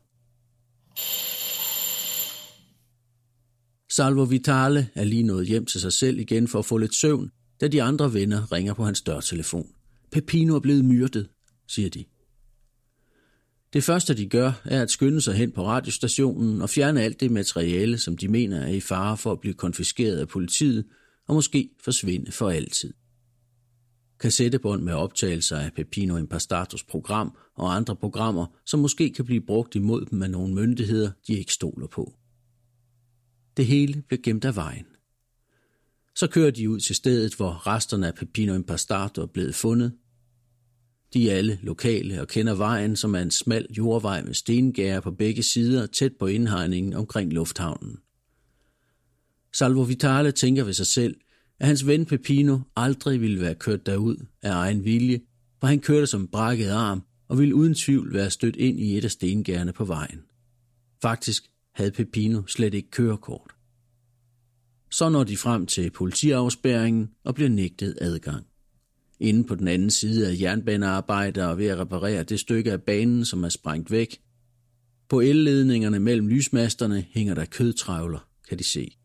Salvo 3.92 4.24
Vitale 4.24 4.90
er 4.96 5.04
lige 5.04 5.24
nået 5.24 5.48
hjem 5.48 5.66
til 5.66 5.82
sig 5.82 5.94
selv 5.94 6.20
igen 6.20 6.48
for 6.48 6.60
at 6.60 6.66
få 6.66 6.78
lidt 6.78 6.96
søvn, 6.96 7.32
da 7.62 7.68
de 7.68 7.84
andre 7.84 8.14
venner 8.14 8.52
ringer 8.52 8.74
på 8.74 8.84
hans 8.84 9.02
dørtelefon. 9.02 9.68
Peppino 10.12 10.56
er 10.56 10.60
blevet 10.60 10.86
myrdet, 10.86 11.30
siger 11.68 11.90
de. 11.90 12.06
Det 13.74 13.84
første, 13.84 14.14
de 14.14 14.30
gør, 14.30 14.62
er 14.66 14.82
at 14.82 14.92
skynde 14.92 15.22
sig 15.22 15.34
hen 15.34 15.52
på 15.52 15.66
radiostationen 15.66 16.62
og 16.62 16.70
fjerne 16.70 17.02
alt 17.02 17.20
det 17.20 17.32
materiale, 17.32 17.98
som 17.98 18.18
de 18.18 18.28
mener 18.28 18.62
er 18.62 18.72
i 18.72 18.80
fare 18.80 19.18
for 19.18 19.32
at 19.32 19.40
blive 19.40 19.54
konfiskeret 19.54 20.18
af 20.18 20.28
politiet 20.28 20.86
og 21.28 21.36
måske 21.36 21.70
forsvinde 21.84 22.32
for 22.32 22.50
altid. 22.50 22.94
Kassettebånd 24.22 24.84
med 24.84 24.94
optagelser 24.94 25.58
af 25.58 25.74
Pepino 25.74 26.18
Impastatos 26.18 26.84
program 26.84 27.38
og 27.56 27.76
andre 27.76 27.96
programmer, 27.96 28.46
som 28.66 28.80
måske 28.80 29.10
kan 29.10 29.26
blive 29.26 29.42
brugt 29.42 29.76
imod 29.76 30.06
dem 30.06 30.24
af 30.24 30.32
nogle 30.32 30.54
myndigheder, 30.54 31.12
de 31.28 31.34
ikke 31.34 31.54
stoler 31.54 31.88
på. 31.88 32.14
Det 33.58 33.66
hele 33.66 34.02
blev 34.08 34.20
gemt 34.22 34.46
af 34.46 34.56
vejen. 34.56 34.86
Så 36.16 36.28
kører 36.28 36.52
de 36.52 36.70
ud 36.70 36.80
til 36.80 36.96
stedet, 36.96 37.36
hvor 37.36 37.68
resterne 37.68 38.08
af 38.08 38.16
Pepino 38.16 38.56
Impastato 38.56 39.22
er 39.22 39.26
blevet 39.26 39.56
fundet. 39.56 39.94
De 41.14 41.30
er 41.30 41.36
alle 41.36 41.60
lokale 41.62 42.22
og 42.22 42.28
kender 42.28 42.54
vejen, 42.54 42.96
som 42.96 43.16
er 43.16 43.20
en 43.20 43.32
smal 43.32 43.68
jordvej 43.78 44.24
med 44.24 44.34
stengærer 44.34 45.00
på 45.00 45.12
begge 45.12 45.44
sider 45.44 45.86
tæt 45.86 46.12
på 46.20 46.28
indhegningen 46.28 46.94
omkring 46.94 47.34
lufthavnen. 47.34 47.98
Salvo 49.54 49.82
Vitale 49.82 50.32
tænker 50.32 50.64
ved 50.64 50.74
sig 50.74 50.88
selv, 50.88 51.16
at 51.62 51.68
hans 51.68 51.88
ven 51.88 52.06
Pepino 52.06 52.60
aldrig 52.76 53.22
ville 53.22 53.42
være 53.42 53.56
kørt 53.56 53.86
derud 53.86 54.26
af 54.42 54.52
egen 54.52 54.84
vilje, 54.84 55.20
for 55.60 55.68
han 55.68 55.80
kørte 55.80 56.08
som 56.08 56.28
brækket 56.28 56.70
arm 56.70 57.04
og 57.28 57.40
ville 57.40 57.56
uden 57.56 57.74
tvivl 57.74 58.14
være 58.14 58.30
stødt 58.30 58.56
ind 58.56 58.80
i 58.80 58.98
et 58.98 59.04
af 59.04 59.12
stengærne 59.12 59.74
på 59.74 59.86
vejen. 59.86 60.22
Faktisk 61.02 61.44
havde 61.74 61.92
Pepino 61.92 62.42
slet 62.48 62.74
ikke 62.74 62.92
kørekort. 62.92 63.52
Så 64.92 65.10
når 65.10 65.24
de 65.24 65.38
frem 65.38 65.66
til 65.66 65.92
politiafspæringen 65.92 67.10
og 67.24 67.36
bliver 67.36 67.50
nægtet 67.50 67.98
adgang. 68.02 68.46
Inde 69.20 69.44
på 69.44 69.56
den 69.56 69.68
anden 69.68 69.90
side 69.90 70.28
af 70.28 70.36
jernbanearbejdere 70.40 71.58
ved 71.58 71.68
at 71.68 71.80
reparere 71.80 72.24
det 72.24 72.40
stykke 72.40 72.72
af 72.72 72.82
banen, 72.82 73.26
som 73.26 73.44
er 73.44 73.50
sprængt 73.50 73.92
væk. 73.92 74.22
På 75.10 75.20
elledningerne 75.20 76.00
mellem 76.00 76.28
lysmasterne 76.28 77.06
hænger 77.10 77.34
der 77.34 77.46
kødtrævler, 77.46 78.28
kan 78.50 78.60
de 78.60 78.64
se. 78.64 78.98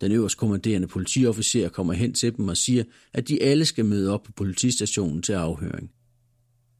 Den 0.00 0.12
øverst 0.12 0.36
kommanderende 0.36 0.88
politiofficer 0.88 1.68
kommer 1.68 1.92
hen 1.92 2.14
til 2.14 2.36
dem 2.36 2.48
og 2.48 2.56
siger, 2.56 2.84
at 3.12 3.28
de 3.28 3.42
alle 3.42 3.64
skal 3.64 3.84
møde 3.84 4.12
op 4.12 4.22
på 4.22 4.32
politistationen 4.32 5.22
til 5.22 5.32
afhøring. 5.32 5.90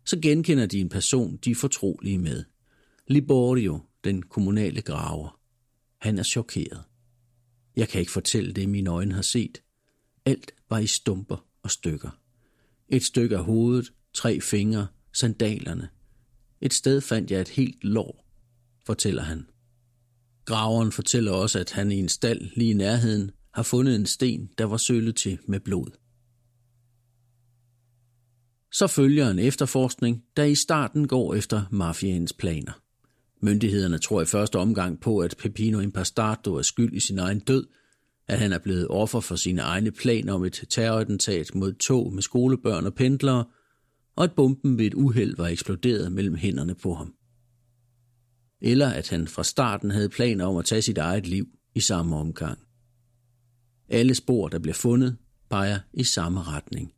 Så 0.04 0.18
genkender 0.20 0.66
de 0.66 0.80
en 0.80 0.88
person, 0.88 1.36
de 1.36 1.50
er 1.50 1.54
fortrolige 1.54 2.18
med. 2.18 2.44
Liborio, 3.08 3.80
den 4.04 4.22
kommunale 4.22 4.82
graver. 4.82 5.40
Han 5.98 6.18
er 6.18 6.22
chokeret. 6.22 6.82
Jeg 7.76 7.88
kan 7.88 8.00
ikke 8.00 8.12
fortælle 8.12 8.52
det, 8.52 8.68
mine 8.68 8.90
øjne 8.90 9.14
har 9.14 9.22
set. 9.22 9.62
Alt 10.24 10.52
var 10.70 10.78
i 10.78 10.86
stumper 10.86 11.46
og 11.62 11.70
stykker. 11.70 12.20
Et 12.88 13.04
stykke 13.04 13.36
af 13.36 13.44
hovedet, 13.44 13.92
tre 14.14 14.40
fingre, 14.40 14.86
sandalerne. 15.12 15.88
Et 16.60 16.74
sted 16.74 17.00
fandt 17.00 17.30
jeg 17.30 17.40
et 17.40 17.48
helt 17.48 17.84
lår, 17.84 18.26
fortæller 18.86 19.22
han. 19.22 19.46
Graveren 20.50 20.92
fortæller 20.92 21.32
også, 21.32 21.58
at 21.58 21.70
han 21.70 21.92
i 21.92 21.96
en 21.96 22.08
stald 22.08 22.40
lige 22.56 22.70
i 22.70 22.74
nærheden 22.74 23.30
har 23.54 23.62
fundet 23.62 23.96
en 23.96 24.06
sten, 24.06 24.48
der 24.58 24.64
var 24.64 24.76
sølet 24.76 25.16
til 25.16 25.38
med 25.48 25.60
blod. 25.60 25.86
Så 28.72 28.86
følger 28.86 29.30
en 29.30 29.38
efterforskning, 29.38 30.22
der 30.36 30.44
i 30.44 30.54
starten 30.54 31.08
går 31.08 31.34
efter 31.34 31.62
mafiaens 31.70 32.32
planer. 32.32 32.72
Myndighederne 33.42 33.98
tror 33.98 34.22
i 34.22 34.24
første 34.24 34.58
omgang 34.58 35.00
på, 35.00 35.18
at 35.18 35.34
Pepino 35.38 35.80
Impastato 35.80 36.54
er 36.54 36.62
skyld 36.62 36.94
i 36.94 37.00
sin 37.00 37.18
egen 37.18 37.40
død, 37.40 37.66
at 38.28 38.38
han 38.38 38.52
er 38.52 38.58
blevet 38.58 38.88
offer 38.88 39.20
for 39.20 39.36
sine 39.36 39.62
egne 39.62 39.90
planer 39.90 40.32
om 40.32 40.44
et 40.44 40.64
terrorattentat 40.70 41.54
mod 41.54 41.72
tog 41.72 42.12
med 42.12 42.22
skolebørn 42.22 42.86
og 42.86 42.94
pendlere, 42.94 43.44
og 44.16 44.24
at 44.24 44.32
bomben 44.32 44.78
ved 44.78 44.86
et 44.86 44.94
uheld 44.94 45.36
var 45.36 45.48
eksploderet 45.48 46.12
mellem 46.12 46.34
hænderne 46.34 46.74
på 46.74 46.94
ham. 46.94 47.14
Eller 48.60 48.88
at 48.88 49.08
han 49.08 49.28
fra 49.28 49.44
starten 49.44 49.90
havde 49.90 50.08
planer 50.08 50.44
om 50.44 50.56
at 50.56 50.64
tage 50.64 50.82
sit 50.82 50.98
eget 50.98 51.26
liv 51.26 51.46
i 51.74 51.80
samme 51.80 52.16
omgang. 52.16 52.58
Alle 53.88 54.14
spor, 54.14 54.48
der 54.48 54.58
bliver 54.58 54.74
fundet, 54.74 55.16
peger 55.50 55.78
i 55.94 56.04
samme 56.04 56.42
retning. 56.42 56.92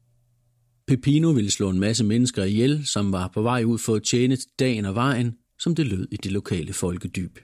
Pepino 0.87 1.31
ville 1.31 1.51
slå 1.51 1.71
en 1.71 1.81
masse 1.81 2.05
mennesker 2.05 2.45
ihjel, 2.45 2.87
som 2.87 3.13
var 3.13 3.31
på 3.35 3.43
vej 3.43 3.65
ud 3.65 3.79
for 3.79 3.95
at 3.95 4.03
tjene 4.03 4.37
dagen 4.59 4.85
og 4.85 4.95
vejen, 4.95 5.37
som 5.59 5.75
det 5.75 5.87
lød 5.87 6.09
i 6.11 6.17
det 6.17 6.33
lokale 6.33 6.73
folkedyb. 6.73 7.39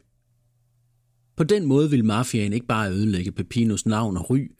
På 1.36 1.44
den 1.44 1.66
måde 1.66 1.90
ville 1.90 2.04
mafiaen 2.04 2.52
ikke 2.52 2.66
bare 2.66 2.90
ødelægge 2.90 3.32
Pepinos 3.32 3.86
navn 3.86 4.16
og 4.16 4.30
ry, 4.30 4.50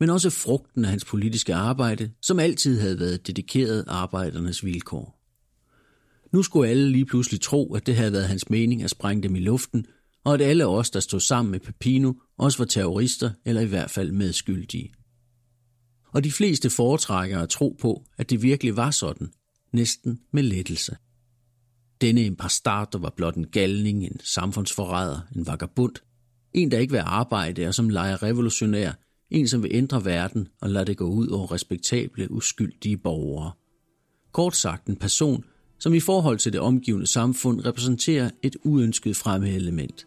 men 0.00 0.10
også 0.10 0.30
frugten 0.30 0.84
af 0.84 0.90
hans 0.90 1.04
politiske 1.04 1.54
arbejde, 1.54 2.10
som 2.22 2.38
altid 2.38 2.80
havde 2.80 3.00
været 3.00 3.26
dedikeret 3.26 3.84
arbejdernes 3.86 4.64
vilkår. 4.64 5.17
Nu 6.32 6.42
skulle 6.42 6.70
alle 6.70 6.90
lige 6.90 7.06
pludselig 7.06 7.40
tro, 7.40 7.74
at 7.74 7.86
det 7.86 7.96
havde 7.96 8.12
været 8.12 8.28
hans 8.28 8.50
mening 8.50 8.82
at 8.82 8.90
sprænge 8.90 9.22
dem 9.22 9.36
i 9.36 9.40
luften, 9.40 9.86
og 10.24 10.34
at 10.34 10.40
alle 10.40 10.66
os, 10.66 10.90
der 10.90 11.00
stod 11.00 11.20
sammen 11.20 11.50
med 11.52 11.60
Pepino, 11.60 12.12
også 12.38 12.58
var 12.58 12.64
terrorister 12.64 13.30
eller 13.44 13.60
i 13.60 13.66
hvert 13.66 13.90
fald 13.90 14.12
medskyldige. 14.12 14.92
Og 16.12 16.24
de 16.24 16.32
fleste 16.32 16.70
foretrækker 16.70 17.38
at 17.38 17.48
tro 17.48 17.76
på, 17.80 18.04
at 18.18 18.30
det 18.30 18.42
virkelig 18.42 18.76
var 18.76 18.90
sådan, 18.90 19.32
næsten 19.72 20.20
med 20.32 20.42
lettelse. 20.42 20.96
Denne 22.00 22.24
impastator 22.24 22.98
var 22.98 23.12
blot 23.16 23.34
en 23.34 23.46
galning, 23.46 24.04
en 24.04 24.20
samfundsforræder, 24.24 25.20
en 25.36 25.46
vagabund, 25.46 25.94
en, 26.54 26.70
der 26.70 26.78
ikke 26.78 26.92
vil 26.92 27.02
arbejde 27.04 27.66
og 27.66 27.74
som 27.74 27.88
leger 27.88 28.22
revolutionær, 28.22 28.92
en, 29.30 29.48
som 29.48 29.62
vil 29.62 29.70
ændre 29.74 30.04
verden 30.04 30.48
og 30.60 30.70
lade 30.70 30.84
det 30.84 30.96
gå 30.96 31.04
ud 31.04 31.28
over 31.28 31.52
respektable, 31.52 32.30
uskyldige 32.30 32.96
borgere. 32.96 33.52
Kort 34.32 34.56
sagt 34.56 34.86
en 34.86 34.96
person, 34.96 35.44
som 35.78 35.94
i 35.94 36.00
forhold 36.00 36.38
til 36.38 36.52
det 36.52 36.60
omgivende 36.60 37.06
samfund 37.06 37.66
repræsenterer 37.66 38.30
et 38.42 38.56
uønsket 38.64 39.16
fremmedelement. 39.16 40.06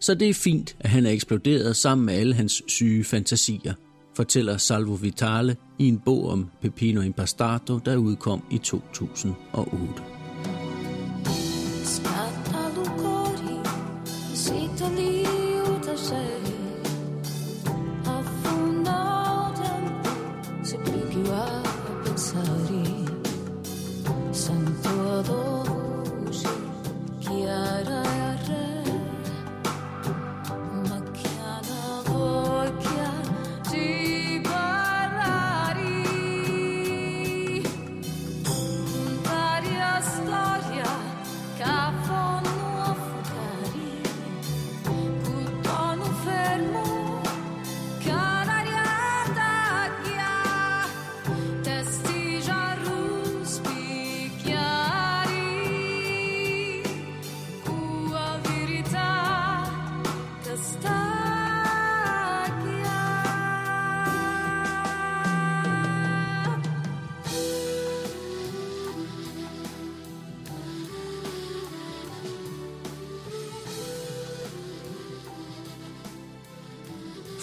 Så 0.00 0.14
det 0.14 0.28
er 0.28 0.34
fint, 0.34 0.76
at 0.80 0.90
han 0.90 1.06
er 1.06 1.10
eksploderet 1.10 1.76
sammen 1.76 2.06
med 2.06 2.14
alle 2.14 2.34
hans 2.34 2.62
syge 2.68 3.04
fantasier, 3.04 3.74
fortæller 4.16 4.56
Salvo 4.56 4.92
Vitale 4.92 5.56
i 5.78 5.88
en 5.88 5.98
bog 6.04 6.28
om 6.28 6.50
Pepino 6.62 7.00
Impastato, 7.00 7.78
der 7.78 7.96
udkom 7.96 8.42
i 8.50 8.58
2008. 8.58 10.15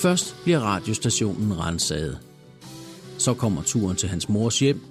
Først 0.04 0.36
bliver 0.44 0.60
radiostationen 0.60 1.60
renset. 1.60 2.20
Så 3.18 3.34
kommer 3.34 3.62
turen 3.62 3.96
til 3.96 4.10
hans 4.10 4.30
mors 4.30 4.60
hjem 4.60 4.82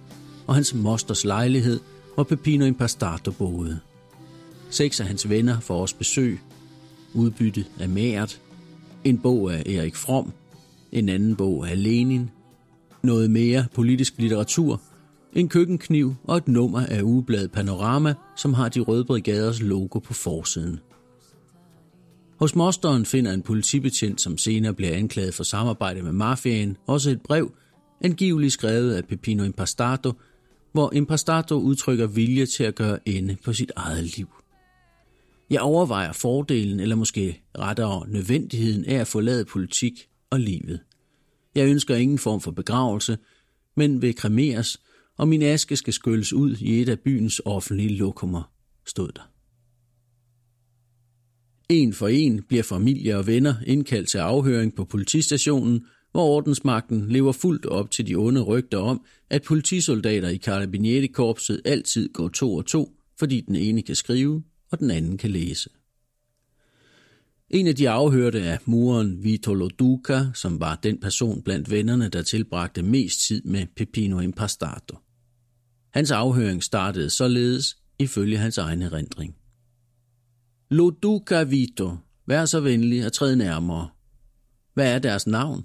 og 0.47 0.55
hans 0.55 0.75
mosters 0.75 1.25
lejlighed, 1.25 1.81
hvor 2.15 2.25
Pepino 2.25 2.65
Impastato 2.65 3.31
boede. 3.31 3.81
Seks 4.71 5.01
af 5.01 5.07
hans 5.07 5.29
venner 5.29 5.61
får 5.61 5.81
også 5.81 5.97
besøg. 5.97 6.41
udbytte 7.15 7.65
af 7.81 7.89
Mært. 7.89 8.41
En 9.05 9.19
bog 9.19 9.53
af 9.53 9.63
Erik 9.67 9.97
From. 9.97 10.33
En 10.93 11.09
anden 11.09 11.37
bog 11.37 11.69
af 11.69 11.83
Lenin. 11.83 12.31
Noget 13.03 13.31
mere 13.31 13.67
politisk 13.75 14.15
litteratur. 14.19 14.81
En 15.33 15.49
køkkenkniv 15.49 16.15
og 16.25 16.37
et 16.37 16.49
nummer 16.49 16.87
af 16.87 17.03
ugebladet 17.03 17.53
Panorama, 17.53 18.15
som 18.37 18.55
har 18.55 18.69
de 18.69 18.81
røde 18.81 19.05
brigaders 19.05 19.63
logo 19.63 19.99
på 19.99 20.15
forsiden. 20.15 20.81
Hos 22.43 22.55
mosteren 22.55 23.07
finder 23.07 23.33
en 23.33 23.43
politibetjent, 23.43 24.21
som 24.21 24.39
senere 24.39 24.75
bliver 24.75 24.95
anklaget 24.95 25.35
for 25.35 25.45
samarbejde 25.45 26.03
med 26.03 26.13
mafiaen, 26.13 26.77
også 26.87 27.11
et 27.11 27.23
brev, 27.23 27.53
angiveligt 28.01 28.53
skrevet 28.53 28.95
af 28.95 29.05
Pepino 29.05 29.45
Impastato, 29.45 30.13
hvor 30.73 30.93
Impastato 30.95 31.55
udtrykker 31.55 32.07
vilje 32.07 32.47
til 32.47 32.65
at 32.65 32.75
gøre 32.75 33.09
ende 33.09 33.37
på 33.45 33.53
sit 33.53 33.73
eget 33.77 34.17
liv. 34.17 34.29
Jeg 35.51 35.61
overvejer 35.61 36.13
fordelen, 36.13 36.81
eller 36.81 36.97
måske 36.97 37.43
rettere 37.59 38.09
nødvendigheden 38.09 38.85
af 38.85 38.95
at 38.95 39.07
forlade 39.07 39.45
politik 39.45 39.93
og 40.31 40.41
livet. 40.41 40.81
Jeg 41.55 41.69
ønsker 41.69 41.97
ingen 41.97 42.19
form 42.19 42.41
for 42.41 42.51
begravelse, 42.51 43.19
men 43.77 44.03
vil 44.03 44.15
kremeres, 44.15 44.81
og 45.19 45.29
min 45.29 45.43
aske 45.43 45.77
skal 45.77 45.93
skylles 45.93 46.33
ud 46.33 46.57
i 46.61 46.81
et 46.81 46.89
af 46.89 47.01
byens 47.01 47.41
offentlige 47.45 47.97
lokummer, 47.97 48.51
stod 48.87 49.09
der. 49.09 49.32
En 51.69 51.93
for 51.93 52.09
en 52.09 52.43
bliver 52.43 52.63
familie 52.63 53.17
og 53.17 53.27
venner 53.27 53.55
indkaldt 53.67 54.09
til 54.09 54.19
afhøring 54.19 54.75
på 54.75 54.85
politistationen, 54.85 55.87
hvor 56.13 56.25
ordensmagten 56.25 57.13
lever 57.13 57.33
fuldt 57.33 57.67
op 57.67 57.91
til 57.91 58.07
de 58.07 58.15
onde 58.15 58.41
rygter 58.41 58.79
om, 58.79 59.05
at 59.31 59.43
politisoldater 59.43 60.29
i 60.29 60.39
Carabinieri-korpset 60.39 61.61
altid 61.65 62.13
går 62.13 62.29
to 62.29 62.55
og 62.55 62.67
to, 62.67 62.97
fordi 63.19 63.41
den 63.41 63.57
ene 63.57 63.83
kan 63.83 63.95
skrive, 63.95 64.43
og 64.71 64.79
den 64.79 64.91
anden 64.91 65.19
kan 65.19 65.31
læse. 65.31 65.71
En 67.51 67.67
af 67.67 67.77
de 67.77 67.91
afhørte 67.91 68.41
er 68.41 68.59
muren 68.65 69.25
Vito 69.25 69.55
Loduca, 69.55 70.27
som 70.35 70.61
var 70.61 70.81
den 70.83 71.01
person 71.01 71.43
blandt 71.43 71.71
vennerne, 71.71 72.09
der 72.09 72.23
tilbragte 72.23 72.83
mest 72.83 73.27
tid 73.29 73.43
med 73.45 73.67
Pepino 73.77 74.21
Impastato. 74.21 74.97
Hans 75.91 76.11
afhøring 76.11 76.63
startede 76.63 77.11
således, 77.11 77.77
ifølge 77.99 78.39
hans 78.39 78.59
egen 78.59 78.83
erindring. 78.83 79.37
Loduca 80.73 81.43
Vito, 81.43 81.97
vær 82.27 82.45
så 82.45 82.61
venlig 82.61 83.03
at 83.03 83.13
træde 83.13 83.37
nærmere. 83.37 83.89
Hvad 84.75 84.95
er 84.95 84.99
deres 84.99 85.27
navn? 85.27 85.65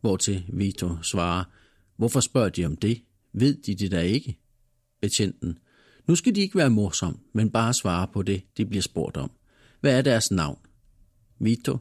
Hvortil 0.00 0.44
Vito 0.52 1.02
svarer, 1.02 1.44
hvorfor 1.96 2.20
spørger 2.20 2.48
de 2.48 2.64
om 2.64 2.76
det? 2.76 3.02
Ved 3.32 3.54
de 3.54 3.74
det 3.74 3.90
da 3.90 4.00
ikke? 4.00 4.38
Betjenten, 5.00 5.58
nu 6.06 6.14
skal 6.14 6.34
de 6.34 6.40
ikke 6.40 6.58
være 6.58 6.70
morsom, 6.70 7.18
men 7.32 7.50
bare 7.50 7.74
svare 7.74 8.08
på 8.12 8.22
det, 8.22 8.42
de 8.56 8.66
bliver 8.66 8.82
spurgt 8.82 9.16
om. 9.16 9.30
Hvad 9.80 9.98
er 9.98 10.02
deres 10.02 10.30
navn? 10.30 10.58
Vito, 11.38 11.78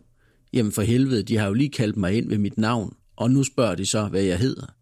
jamen 0.53 0.71
for 0.71 0.81
helvede, 0.81 1.23
de 1.23 1.37
har 1.37 1.47
jo 1.47 1.53
lige 1.53 1.71
kaldt 1.71 1.97
mig 1.97 2.13
ind 2.13 2.29
ved 2.29 2.37
mit 2.37 2.57
navn, 2.57 2.95
og 3.15 3.31
nu 3.31 3.43
spørger 3.43 3.75
de 3.75 3.85
så, 3.85 4.07
hvad 4.07 4.21
jeg 4.21 4.39
hedder. 4.39 4.75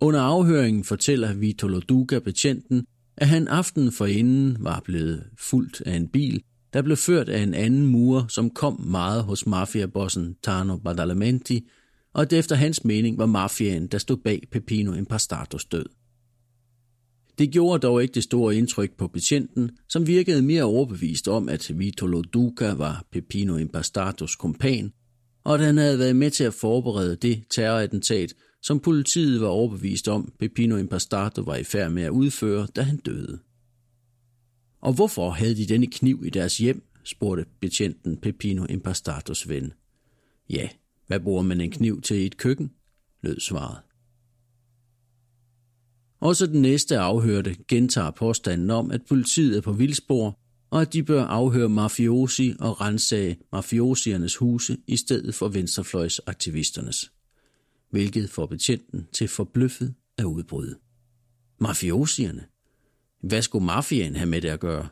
Under 0.00 0.20
afhøringen 0.20 0.84
fortæller 0.84 1.34
Vito 1.34 1.68
Loduca 1.68 2.18
betjenten, 2.18 2.86
at 3.16 3.28
han 3.28 3.48
aftenen 3.48 3.92
forinden 3.92 4.56
var 4.60 4.80
blevet 4.84 5.24
fuldt 5.38 5.80
af 5.80 5.96
en 5.96 6.08
bil, 6.08 6.42
der 6.72 6.82
blev 6.82 6.96
ført 6.96 7.28
af 7.28 7.42
en 7.42 7.54
anden 7.54 7.86
mur, 7.86 8.26
som 8.28 8.50
kom 8.50 8.80
meget 8.80 9.24
hos 9.24 9.46
mafiabossen 9.46 10.36
Tano 10.42 10.76
Badalamenti, 10.76 11.68
og 12.14 12.22
at 12.22 12.30
det 12.30 12.38
efter 12.38 12.56
hans 12.56 12.84
mening 12.84 13.18
var 13.18 13.26
mafiaen, 13.26 13.86
der 13.86 13.98
stod 13.98 14.16
bag 14.16 14.42
Pepino 14.52 14.92
Impastatos 14.92 15.64
død. 15.64 15.86
Det 17.38 17.50
gjorde 17.50 17.80
dog 17.80 18.02
ikke 18.02 18.14
det 18.14 18.22
store 18.22 18.56
indtryk 18.56 18.96
på 18.98 19.08
betjenten, 19.08 19.70
som 19.88 20.06
virkede 20.06 20.42
mere 20.42 20.62
overbevist 20.62 21.28
om, 21.28 21.48
at 21.48 21.70
Vito 21.74 22.06
Loduca 22.06 22.74
var 22.74 23.04
Pepino 23.12 23.56
Impastatos 23.56 24.36
kompan, 24.36 24.92
og 25.44 25.54
at 25.54 25.60
han 25.60 25.76
havde 25.76 25.98
været 25.98 26.16
med 26.16 26.30
til 26.30 26.44
at 26.44 26.54
forberede 26.54 27.16
det 27.16 27.44
terrorattentat, 27.50 28.34
som 28.64 28.80
politiet 28.80 29.40
var 29.40 29.48
overbevist 29.48 30.08
om, 30.08 30.32
Pepino 30.38 30.76
Impastato 30.76 31.42
var 31.42 31.56
i 31.56 31.64
færd 31.64 31.92
med 31.92 32.02
at 32.02 32.10
udføre, 32.10 32.66
da 32.76 32.82
han 32.82 32.96
døde. 32.96 33.38
Og 34.80 34.92
hvorfor 34.92 35.30
havde 35.30 35.56
de 35.56 35.66
denne 35.66 35.86
kniv 35.86 36.22
i 36.26 36.30
deres 36.30 36.58
hjem, 36.58 36.82
spurgte 37.02 37.44
betjenten 37.60 38.16
Pepino 38.16 38.64
Impastatos 38.64 39.48
ven. 39.48 39.72
Ja, 40.50 40.68
hvad 41.06 41.20
bruger 41.20 41.42
man 41.42 41.60
en 41.60 41.70
kniv 41.70 42.02
til 42.02 42.16
i 42.16 42.26
et 42.26 42.36
køkken? 42.36 42.70
lød 43.22 43.40
svaret. 43.40 43.78
Også 46.20 46.46
den 46.46 46.62
næste 46.62 46.98
afhørte 46.98 47.56
gentager 47.68 48.10
påstanden 48.10 48.70
om, 48.70 48.90
at 48.90 49.00
politiet 49.08 49.56
er 49.56 49.60
på 49.60 49.72
vildspor, 49.72 50.38
og 50.70 50.82
at 50.82 50.92
de 50.92 51.02
bør 51.02 51.24
afhøre 51.24 51.68
mafiosi 51.68 52.54
og 52.60 52.80
rensage 52.80 53.38
mafiosiernes 53.52 54.36
huse 54.36 54.76
i 54.86 54.96
stedet 54.96 55.34
for 55.34 55.48
venstrefløjsaktivisternes. 55.48 57.13
Hvilket 57.94 58.30
får 58.30 58.46
betjenten 58.46 59.08
til 59.12 59.28
forbløffet 59.28 59.94
at 60.18 60.24
udbryde. 60.24 60.78
Mafiosierne? 61.60 62.46
Hvad 63.20 63.42
skulle 63.42 63.64
mafiaen 63.64 64.16
have 64.16 64.26
med 64.26 64.40
det 64.40 64.48
at 64.48 64.60
gøre? 64.60 64.88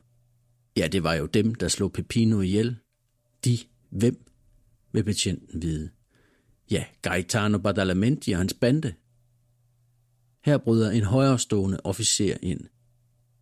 Ja, 0.77 0.89
det 0.89 1.03
var 1.03 1.15
jo 1.15 1.27
dem, 1.27 1.55
der 1.55 1.69
slog 1.69 1.93
Pepino 1.93 2.41
ihjel. 2.41 2.77
De, 3.45 3.59
hvem? 3.91 4.25
Vil 4.93 5.05
betjenten 5.05 5.63
vide. 5.63 5.91
Ja, 6.71 6.85
Gaetano 7.03 7.59
Badalamenti 7.59 8.33
og 8.33 8.39
hans 8.39 8.55
bande. 8.55 8.95
Her 10.45 10.59
bryder 10.59 10.91
en 10.91 11.05
højrestående 11.05 11.81
officer 11.85 12.37
ind. 12.43 12.61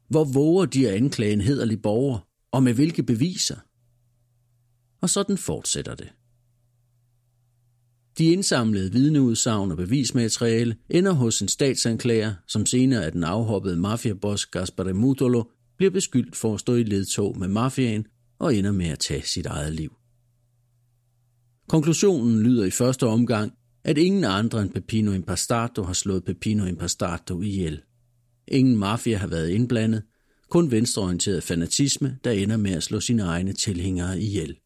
Hvor 0.08 0.24
våger 0.24 0.66
de 0.66 0.88
at 0.88 0.94
anklage 0.94 1.32
en 1.32 1.40
hederlig 1.40 1.82
borger, 1.82 2.28
og 2.50 2.62
med 2.62 2.74
hvilke 2.74 3.02
beviser? 3.02 3.56
Og 5.00 5.10
sådan 5.10 5.38
fortsætter 5.38 5.94
det. 5.94 6.12
De 8.20 8.26
indsamlede 8.26 8.92
vidneudsagn 8.92 9.70
og 9.70 9.76
bevismateriale 9.76 10.76
ender 10.90 11.12
hos 11.12 11.42
en 11.42 11.48
statsanklager, 11.48 12.34
som 12.46 12.66
senere 12.66 13.04
af 13.04 13.12
den 13.12 13.24
afhoppede 13.24 13.76
mafiaboss 13.76 14.46
Gaspare 14.46 14.92
Mutolo 14.92 15.44
bliver 15.76 15.90
beskyldt 15.90 16.36
for 16.36 16.54
at 16.54 16.60
stå 16.60 16.74
i 16.74 16.82
ledtog 16.82 17.38
med 17.38 17.48
mafiaen 17.48 18.06
og 18.38 18.54
ender 18.54 18.72
med 18.72 18.86
at 18.86 18.98
tage 18.98 19.22
sit 19.22 19.46
eget 19.46 19.72
liv. 19.72 19.92
Konklusionen 21.68 22.42
lyder 22.42 22.64
i 22.64 22.70
første 22.70 23.06
omgang, 23.06 23.52
at 23.84 23.98
ingen 23.98 24.24
andre 24.24 24.62
end 24.62 24.70
Pepino 24.70 25.12
Impastato 25.12 25.82
har 25.82 25.92
slået 25.92 26.24
Pepino 26.24 26.64
Impastato 26.64 27.42
ihjel. 27.42 27.80
Ingen 28.48 28.76
mafia 28.76 29.16
har 29.16 29.26
været 29.26 29.48
indblandet, 29.48 30.02
kun 30.50 30.70
venstreorienteret 30.70 31.42
fanatisme, 31.42 32.18
der 32.24 32.30
ender 32.30 32.56
med 32.56 32.70
at 32.70 32.82
slå 32.82 33.00
sine 33.00 33.22
egne 33.22 33.52
tilhængere 33.52 34.20
ihjel. 34.20 34.56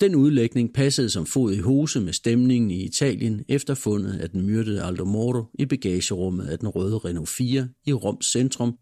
Den 0.00 0.14
udlægning 0.14 0.72
passede 0.72 1.10
som 1.10 1.26
fod 1.26 1.52
i 1.52 1.58
hose 1.58 2.00
med 2.00 2.12
stemningen 2.12 2.70
i 2.70 2.84
Italien 2.84 3.44
efter 3.48 3.74
fundet 3.74 4.12
af 4.12 4.30
den 4.30 4.46
myrdede 4.46 4.82
Aldo 4.82 5.04
Moro 5.04 5.44
i 5.58 5.66
bagagerummet 5.66 6.46
af 6.46 6.58
den 6.58 6.68
røde 6.68 6.98
Renault 6.98 7.28
4 7.28 7.68
i 7.86 7.92
Roms 7.92 8.26
centrum, 8.26 8.78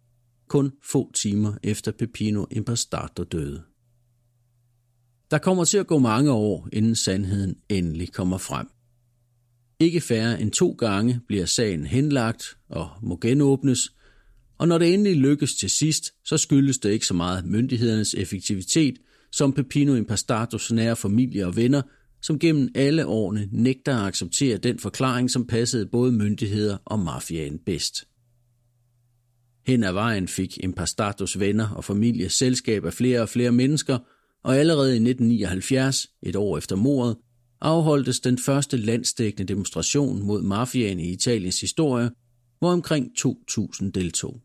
kun 0.49 0.73
få 0.85 1.13
timer 1.13 1.55
efter 1.63 1.93
Pepino 1.93 2.45
Impastato 2.51 3.23
døde. 3.23 3.63
Der 5.31 5.39
kommer 5.39 5.65
til 5.65 5.79
at 5.79 5.87
gå 5.87 5.99
mange 5.99 6.33
år, 6.33 6.69
inden 6.73 6.95
sandheden 6.95 7.57
endelig 7.69 8.13
kommer 8.13 8.39
frem. 8.39 8.67
Ikke 9.81 10.01
færre 10.01 10.41
end 10.41 10.51
to 10.51 10.71
gange 10.71 11.21
bliver 11.29 11.47
sagen 11.47 11.87
henlagt 11.87 12.57
og 12.69 12.89
må 13.03 13.19
genåbnes, 13.21 13.93
og 14.59 14.69
når 14.69 14.79
det 14.79 14.95
endelig 14.95 15.17
lykkes 15.17 15.55
til 15.55 15.71
sidst, 15.71 16.13
så 16.25 16.37
skyldes 16.37 16.79
det 16.79 16.91
ikke 16.91 17.07
så 17.07 17.15
meget 17.15 17.47
myndighedernes 17.47 18.15
effektivitet, 18.15 18.99
som 19.33 19.53
Pepino 19.53 19.95
Impastatos 19.95 20.73
nære 20.73 20.97
familie 20.97 21.47
og 21.47 21.57
venner, 21.57 21.83
som 22.23 22.39
gennem 22.39 22.69
alle 22.75 23.07
årene 23.07 23.49
nægter 23.53 23.97
at 23.97 24.07
acceptere 24.07 24.57
den 24.57 24.79
forklaring, 24.79 25.31
som 25.31 25.47
passede 25.47 25.87
både 25.87 26.13
myndigheder 26.13 26.79
og 26.85 26.99
mafiaen 26.99 27.59
bedst. 27.59 28.05
Hen 29.67 29.85
ad 29.85 29.93
vejen 29.93 30.29
fik 30.29 30.59
Impastatos 30.59 31.41
venner 31.41 31.69
og 31.69 31.85
familie 31.85 32.29
selskab 32.29 32.85
af 32.85 32.93
flere 32.93 33.21
og 33.21 33.29
flere 33.29 33.53
mennesker, 33.53 33.99
og 34.45 34.57
allerede 34.57 34.91
i 34.91 34.97
1979, 34.97 36.07
et 36.23 36.37
år 36.37 36.59
efter 36.59 36.77
mordet, 36.77 37.17
afholdtes 37.61 38.21
den 38.21 38.39
første 38.39 38.77
landsdækkende 38.77 39.49
demonstration 39.49 40.23
mod 40.23 40.43
mafiaen 40.43 41.01
i 41.01 41.13
Italiens 41.13 41.61
historie, 41.61 42.11
hvor 42.59 42.73
omkring 42.73 43.11
2.000 43.19 43.91
deltog. 43.91 44.41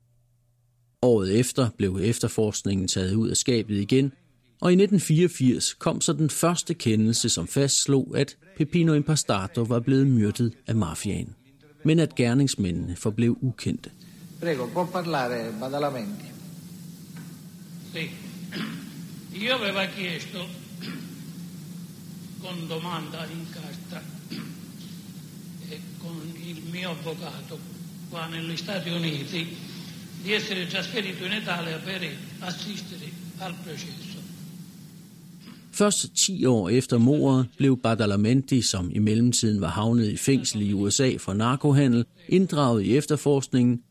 Året 1.02 1.40
efter 1.40 1.70
blev 1.78 2.00
efterforskningen 2.02 2.88
taget 2.88 3.16
ud 3.16 3.30
af 3.30 3.38
skabet 3.38 3.78
igen, 3.78 4.12
og 4.60 4.72
i 4.72 4.76
1984 4.76 5.74
kom 5.74 6.02
så 6.02 6.14
den 6.14 6.30
første 6.30 6.74
kendelse, 6.74 7.30
som 7.30 7.48
fastslog, 7.48 8.18
at 8.18 8.38
Pepino 8.58 8.94
Impastato 8.94 9.64
var 9.64 9.80
blevet 9.80 10.08
myrdet 10.08 10.54
af 10.68 10.76
mafiaen, 10.76 11.36
men 11.84 12.00
at 12.00 12.16
gerningsmændene 12.16 12.96
forblev 12.96 13.38
ukendte. 13.42 13.90
Prego, 14.40 14.68
può 14.68 14.86
parlare 14.86 15.52
Badalamenti. 15.60 16.26
Sì. 17.94 18.10
Io 19.34 19.54
aveva 19.54 19.86
chiesto 19.86 20.46
con 22.42 22.68
domanda 22.68 23.26
in 23.26 23.46
carta 23.50 24.02
e 25.70 25.82
con 25.98 26.22
il 26.36 26.62
mio 26.72 26.90
avvocato 26.90 27.60
qua 28.10 28.28
negli 28.28 28.58
Stati 28.58 28.90
Uniti 28.90 29.58
di 30.22 30.34
essere 30.34 30.68
trasferito 30.68 31.26
in 31.26 31.34
Italia 31.34 31.78
per 31.80 32.08
assistere 32.40 33.12
al 33.38 33.56
processo. 33.64 34.17
Først 35.78 36.16
10 36.16 36.46
år 36.46 36.70
efter 36.70 36.98
mordet 36.98 37.48
blev 37.58 37.78
Badalamenti, 37.78 38.62
som 38.62 38.92
i 38.94 39.00
mellemtiden 39.00 39.62
var 39.62 39.68
havnet 39.68 40.10
i 40.10 40.18
fængsel 40.18 40.62
i 40.62 40.74
USA 40.74 41.12
for 41.20 41.34
narkohandel, 41.34 42.06
inddraget 42.30 42.84
i 42.84 42.98
efterforskningen, 42.98 43.82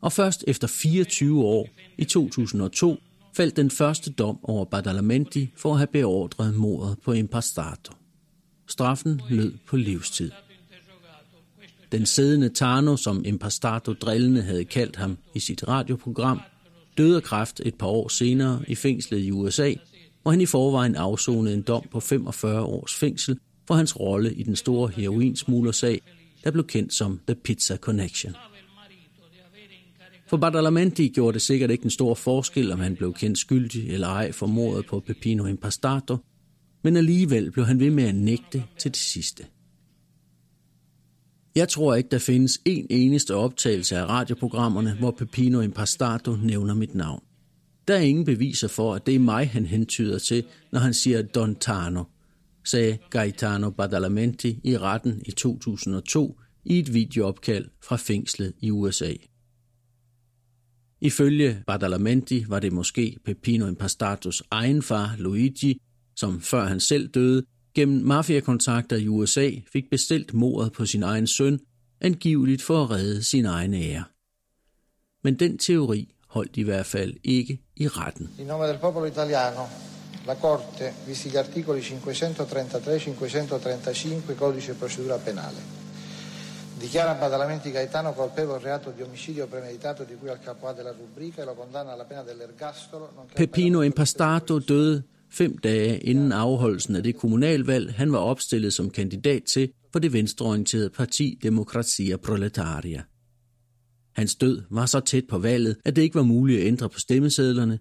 og 0.00 0.12
først 0.12 0.44
efter 0.46 0.68
24 0.68 1.44
år, 1.44 1.68
i 1.98 2.04
2002, 2.04 2.96
faldt 3.36 3.56
den 3.56 3.70
første 3.70 4.12
dom 4.12 4.38
over 4.42 4.64
Badalamenti 4.64 5.52
for 5.56 5.72
at 5.72 5.78
have 5.78 5.86
beordret 5.86 6.54
mordet 6.54 6.98
på 7.04 7.12
Impastato. 7.12 7.92
Straffen 8.68 9.20
lød 9.30 9.52
på 9.66 9.76
livstid. 9.76 10.30
Den 11.92 12.06
siddende 12.06 12.48
Tano, 12.48 12.96
som 12.96 13.24
Impastato 13.24 13.92
drillende 13.92 14.42
havde 14.42 14.64
kaldt 14.64 14.96
ham 14.96 15.18
i 15.34 15.40
sit 15.40 15.68
radioprogram, 15.68 16.40
døde 16.98 17.16
af 17.16 17.22
kræft 17.22 17.60
et 17.64 17.74
par 17.74 17.86
år 17.86 18.08
senere 18.08 18.62
i 18.68 18.74
fængslet 18.74 19.18
i 19.18 19.30
USA, 19.30 19.74
hvor 20.22 20.30
han 20.30 20.40
i 20.40 20.46
forvejen 20.46 20.96
afsonede 20.96 21.54
en 21.54 21.62
dom 21.62 21.82
på 21.90 22.00
45 22.00 22.62
års 22.62 22.94
fængsel 22.94 23.38
for 23.66 23.74
hans 23.74 24.00
rolle 24.00 24.34
i 24.34 24.42
den 24.42 24.56
store 24.56 24.90
heroinsmuglersag, 24.96 26.00
der 26.44 26.50
blev 26.50 26.66
kendt 26.66 26.94
som 26.94 27.20
The 27.26 27.34
Pizza 27.34 27.76
Connection. 27.76 28.34
For 30.26 30.36
Badalamenti 30.36 31.08
gjorde 31.08 31.34
det 31.34 31.42
sikkert 31.42 31.70
ikke 31.70 31.84
en 31.84 31.90
stor 31.90 32.14
forskel, 32.14 32.72
om 32.72 32.80
han 32.80 32.96
blev 32.96 33.14
kendt 33.14 33.38
skyldig 33.38 33.90
eller 33.90 34.08
ej 34.08 34.32
for 34.32 34.46
mordet 34.46 34.86
på 34.86 35.00
Pepino 35.00 35.46
Impastato, 35.46 36.16
men 36.82 36.96
alligevel 36.96 37.50
blev 37.50 37.66
han 37.66 37.80
ved 37.80 37.90
med 37.90 38.04
at 38.04 38.14
nægte 38.14 38.64
til 38.78 38.90
det 38.90 39.00
sidste. 39.00 39.46
Jeg 41.54 41.68
tror 41.68 41.94
ikke, 41.94 42.08
der 42.08 42.18
findes 42.18 42.60
en 42.64 42.86
eneste 42.90 43.34
optagelse 43.34 43.96
af 43.96 44.06
radioprogrammerne, 44.06 44.96
hvor 44.98 45.10
Pepino 45.10 45.60
Impastato 45.60 46.36
nævner 46.36 46.74
mit 46.74 46.94
navn. 46.94 47.22
Der 47.88 47.94
er 47.94 48.00
ingen 48.00 48.24
beviser 48.24 48.68
for, 48.68 48.94
at 48.94 49.06
det 49.06 49.14
er 49.14 49.18
mig, 49.18 49.50
han 49.50 49.66
hentyder 49.66 50.18
til, 50.18 50.44
når 50.72 50.80
han 50.80 50.94
siger 50.94 51.22
Don 51.22 51.54
Tano, 51.54 52.04
sagde 52.64 52.98
Gaetano 53.10 53.70
Badalamenti 53.70 54.60
i 54.64 54.78
retten 54.78 55.22
i 55.26 55.30
2002 55.30 56.40
i 56.64 56.78
et 56.78 56.94
videoopkald 56.94 57.68
fra 57.84 57.96
fængslet 57.96 58.52
i 58.60 58.70
USA. 58.70 59.12
Ifølge 61.00 61.62
Badalamenti 61.66 62.44
var 62.48 62.60
det 62.60 62.72
måske 62.72 63.16
Pepino 63.24 63.66
Impastatos 63.66 64.42
egen 64.50 64.82
far, 64.82 65.16
Luigi, 65.18 65.80
som 66.16 66.40
før 66.40 66.64
han 66.64 66.80
selv 66.80 67.08
døde, 67.08 67.44
gennem 67.74 68.04
mafiakontakter 68.04 68.96
i 68.96 69.08
USA 69.08 69.50
fik 69.72 69.84
bestilt 69.90 70.34
mordet 70.34 70.72
på 70.72 70.86
sin 70.86 71.02
egen 71.02 71.26
søn, 71.26 71.60
angiveligt 72.00 72.62
for 72.62 72.84
at 72.84 72.90
redde 72.90 73.22
sin 73.22 73.44
egen 73.44 73.74
ære. 73.74 74.04
Men 75.24 75.38
den 75.38 75.58
teori 75.58 76.14
holdt 76.34 76.56
i 76.56 76.62
hvert 76.62 76.86
fald 76.86 77.14
ikke 77.22 77.58
i 77.76 77.88
retten. 77.88 78.28
I 78.38 78.44
nome 78.44 78.66
del 78.66 78.78
popolo 78.78 79.06
italiano, 79.06 79.68
la 80.26 80.36
Corte, 80.36 80.92
visti 81.06 81.30
gli 81.30 81.36
articoli 81.36 81.80
533-535 81.80 84.34
Codice 84.36 84.74
Procedura 84.74 85.16
Penale, 85.16 85.78
dichiara 86.78 87.14
Badalamenti 87.14 87.70
Gaetano 87.70 88.12
colpevole 88.12 88.60
reato 88.62 88.90
di 88.90 89.02
omicidio 89.02 89.46
premeditato 89.46 90.04
di 90.04 90.14
cui 90.14 90.28
al 90.28 90.40
capo 90.40 90.72
della 90.72 90.92
rubrica 90.92 91.42
e 91.42 91.44
lo 91.44 91.54
condanna 91.54 91.92
alla 91.92 92.04
pena 92.04 92.22
dell'ergastolo. 92.22 93.26
Peppino 93.34 93.82
Impastato 93.82 94.58
døde 94.58 95.04
fem 95.28 95.58
dage 95.62 95.98
inden 95.98 96.32
afholdelsen 96.32 96.96
af 96.96 97.02
det 97.02 97.16
kommunalvalg, 97.16 97.94
han 97.94 98.12
var 98.12 98.18
opstillet 98.18 98.72
som 98.72 98.90
kandidat 98.90 99.42
til 99.42 99.72
for 99.92 99.98
det 99.98 100.12
venstreorienterede 100.12 100.90
parti 100.90 101.38
Demokratia 101.42 102.16
Proletaria. 102.16 103.02
Hans 104.14 104.34
død 104.34 104.62
var 104.70 104.86
så 104.86 105.00
tæt 105.00 105.24
på 105.28 105.38
valget, 105.38 105.76
at 105.84 105.96
det 105.96 106.02
ikke 106.02 106.14
var 106.14 106.22
muligt 106.22 106.60
at 106.60 106.66
ændre 106.66 106.88
på 106.88 106.98
stemmesedlerne, 106.98 107.78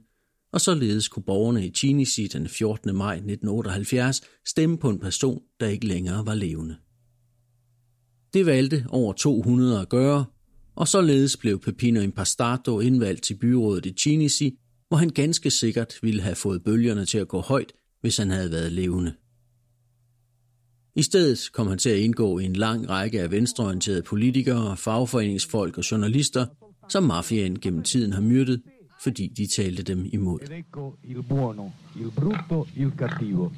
og 0.53 0.61
således 0.61 1.07
kunne 1.07 1.23
borgerne 1.23 1.67
i 1.67 1.71
Chinisi 1.71 2.27
den 2.27 2.47
14. 2.47 2.95
maj 2.95 3.13
1978 3.13 4.21
stemme 4.47 4.77
på 4.77 4.89
en 4.89 4.99
person, 4.99 5.41
der 5.59 5.67
ikke 5.67 5.87
længere 5.87 6.25
var 6.25 6.33
levende. 6.33 6.75
Det 8.33 8.45
valgte 8.45 8.85
over 8.89 9.13
200 9.13 9.81
at 9.81 9.89
gøre, 9.89 10.25
og 10.75 10.87
således 10.87 11.37
blev 11.37 11.59
Pepino 11.59 12.01
Impastato 12.01 12.79
indvalgt 12.79 13.23
til 13.23 13.37
byrådet 13.37 13.85
i 13.85 13.93
Chinisi, 13.93 14.59
hvor 14.87 14.97
han 14.97 15.09
ganske 15.09 15.51
sikkert 15.51 15.93
ville 16.01 16.21
have 16.21 16.35
fået 16.35 16.63
bølgerne 16.63 17.05
til 17.05 17.17
at 17.17 17.27
gå 17.27 17.39
højt, 17.41 17.73
hvis 18.01 18.17
han 18.17 18.29
havde 18.29 18.51
været 18.51 18.71
levende. 18.71 19.13
I 20.95 21.01
stedet 21.01 21.49
kom 21.53 21.67
han 21.67 21.77
til 21.77 21.89
at 21.89 21.97
indgå 21.97 22.39
i 22.39 22.45
en 22.45 22.53
lang 22.53 22.89
række 22.89 23.21
af 23.21 23.31
venstreorienterede 23.31 24.01
politikere, 24.01 24.77
fagforeningsfolk 24.77 25.77
og 25.77 25.91
journalister, 25.91 26.45
som 26.89 27.03
mafiaen 27.03 27.59
gennem 27.59 27.83
tiden 27.83 28.13
har 28.13 28.21
myrdet, 28.21 28.61
fordi 29.01 29.27
de 29.27 29.47
talte 29.47 29.83
dem 29.83 30.05
imod. 30.13 30.39
il 31.03 31.21
buono, 31.23 31.71
il 31.95 32.11
brutto, 32.11 32.67
il 32.75 32.91
cattivo. 32.97 33.51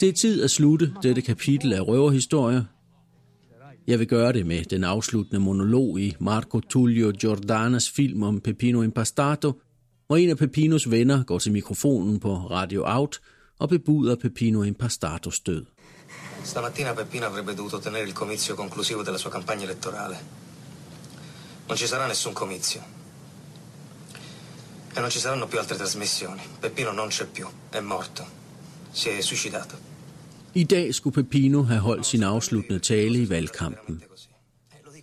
Det 0.00 0.08
er 0.08 0.12
tid 0.12 0.42
at 0.42 0.50
slutte 0.50 0.94
dette 1.02 1.22
kapitel 1.22 1.72
af 1.72 1.80
røverhistorier. 1.80 2.64
Jeg 3.86 3.98
vil 3.98 4.06
gøre 4.06 4.32
det 4.32 4.46
med 4.46 4.64
den 4.64 4.84
afsluttende 4.84 5.40
monolog 5.40 6.00
i 6.00 6.16
Marco 6.20 6.60
Tullio 6.60 7.12
Giordanas 7.20 7.90
film 7.90 8.22
om 8.22 8.40
Peppino 8.40 8.82
Impastato, 8.82 9.60
hvor 10.06 10.16
en 10.16 10.30
af 10.30 10.36
Peppinos 10.36 10.90
venner 10.90 11.24
går 11.24 11.38
til 11.38 11.52
mikrofonen 11.52 12.20
på 12.20 12.36
Radio 12.36 12.82
Out 12.86 13.20
og 13.58 13.68
bebuder 13.68 14.16
Peppino 14.16 14.62
Impastatos 14.62 15.40
død. 15.40 15.64
Stamattina 16.44 16.94
Peppino 16.94 17.26
avrebbe 17.26 17.54
dovuto 17.54 17.78
tenere 17.78 18.06
il 18.06 18.14
comizio 18.14 18.54
conclusivo 18.54 19.02
della 19.02 19.18
sua 19.18 19.30
campagna 19.30 19.64
elettorale. 19.64 20.16
Non 21.68 21.76
ci 21.76 21.86
sarà 21.86 22.06
nessun 22.06 22.34
comizio. 22.34 22.80
E 24.96 25.00
non 25.00 25.10
ci 25.10 25.18
saranno 25.18 25.46
più 25.46 25.58
altre 25.58 25.76
trasmissioni. 25.76 26.42
Peppino 26.60 26.92
non 26.92 27.08
c'è 27.08 27.26
più, 27.26 27.46
è 27.70 27.80
morto. 27.80 28.45
Si 28.96 29.08
è 29.08 29.20
suicidato. 29.20 29.76
I 30.54 30.64
dag 30.64 30.94
skulle 30.94 31.14
Pepino 31.14 31.62
have 31.62 31.80
holdt 31.80 32.06
sin 32.06 32.22
afsluttende 32.22 32.78
tale 32.78 33.18
i 33.18 33.28
valgkampen. 33.28 34.02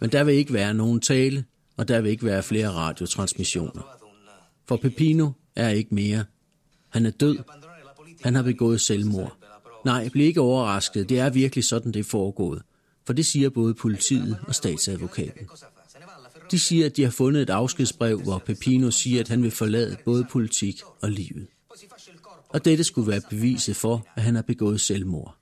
Men 0.01 0.11
der 0.11 0.23
vil 0.23 0.35
ikke 0.35 0.53
være 0.53 0.73
nogen 0.73 1.01
tale, 1.01 1.45
og 1.77 1.87
der 1.87 2.01
vil 2.01 2.11
ikke 2.11 2.25
være 2.25 2.43
flere 2.43 2.69
radiotransmissioner. 2.71 3.81
For 4.67 4.77
Pepino 4.77 5.31
er 5.55 5.69
ikke 5.69 5.95
mere. 5.95 6.25
Han 6.89 7.05
er 7.05 7.09
død. 7.09 7.37
Han 8.23 8.35
har 8.35 8.43
begået 8.43 8.81
selvmord. 8.81 9.37
Nej, 9.85 10.09
bliv 10.09 10.25
ikke 10.25 10.41
overrasket. 10.41 11.09
Det 11.09 11.19
er 11.19 11.29
virkelig 11.29 11.65
sådan, 11.65 11.91
det 11.91 11.99
er 11.99 12.03
foregået. 12.03 12.61
For 13.05 13.13
det 13.13 13.25
siger 13.25 13.49
både 13.49 13.73
politiet 13.73 14.37
og 14.47 14.55
statsadvokaten. 14.55 15.47
De 16.51 16.59
siger, 16.59 16.85
at 16.85 16.97
de 16.97 17.03
har 17.03 17.11
fundet 17.11 17.41
et 17.41 17.49
afskedsbrev, 17.49 18.21
hvor 18.21 18.37
Pepino 18.37 18.91
siger, 18.91 19.19
at 19.19 19.27
han 19.27 19.43
vil 19.43 19.51
forlade 19.51 19.97
både 20.05 20.25
politik 20.31 20.81
og 21.01 21.11
livet. 21.11 21.47
Og 22.53 22.65
dette 22.65 22.83
skulle 22.83 23.11
være 23.11 23.21
beviset 23.29 23.75
for, 23.75 24.07
at 24.15 24.23
han 24.23 24.35
har 24.35 24.41
begået 24.41 24.81
selvmord. 24.81 25.37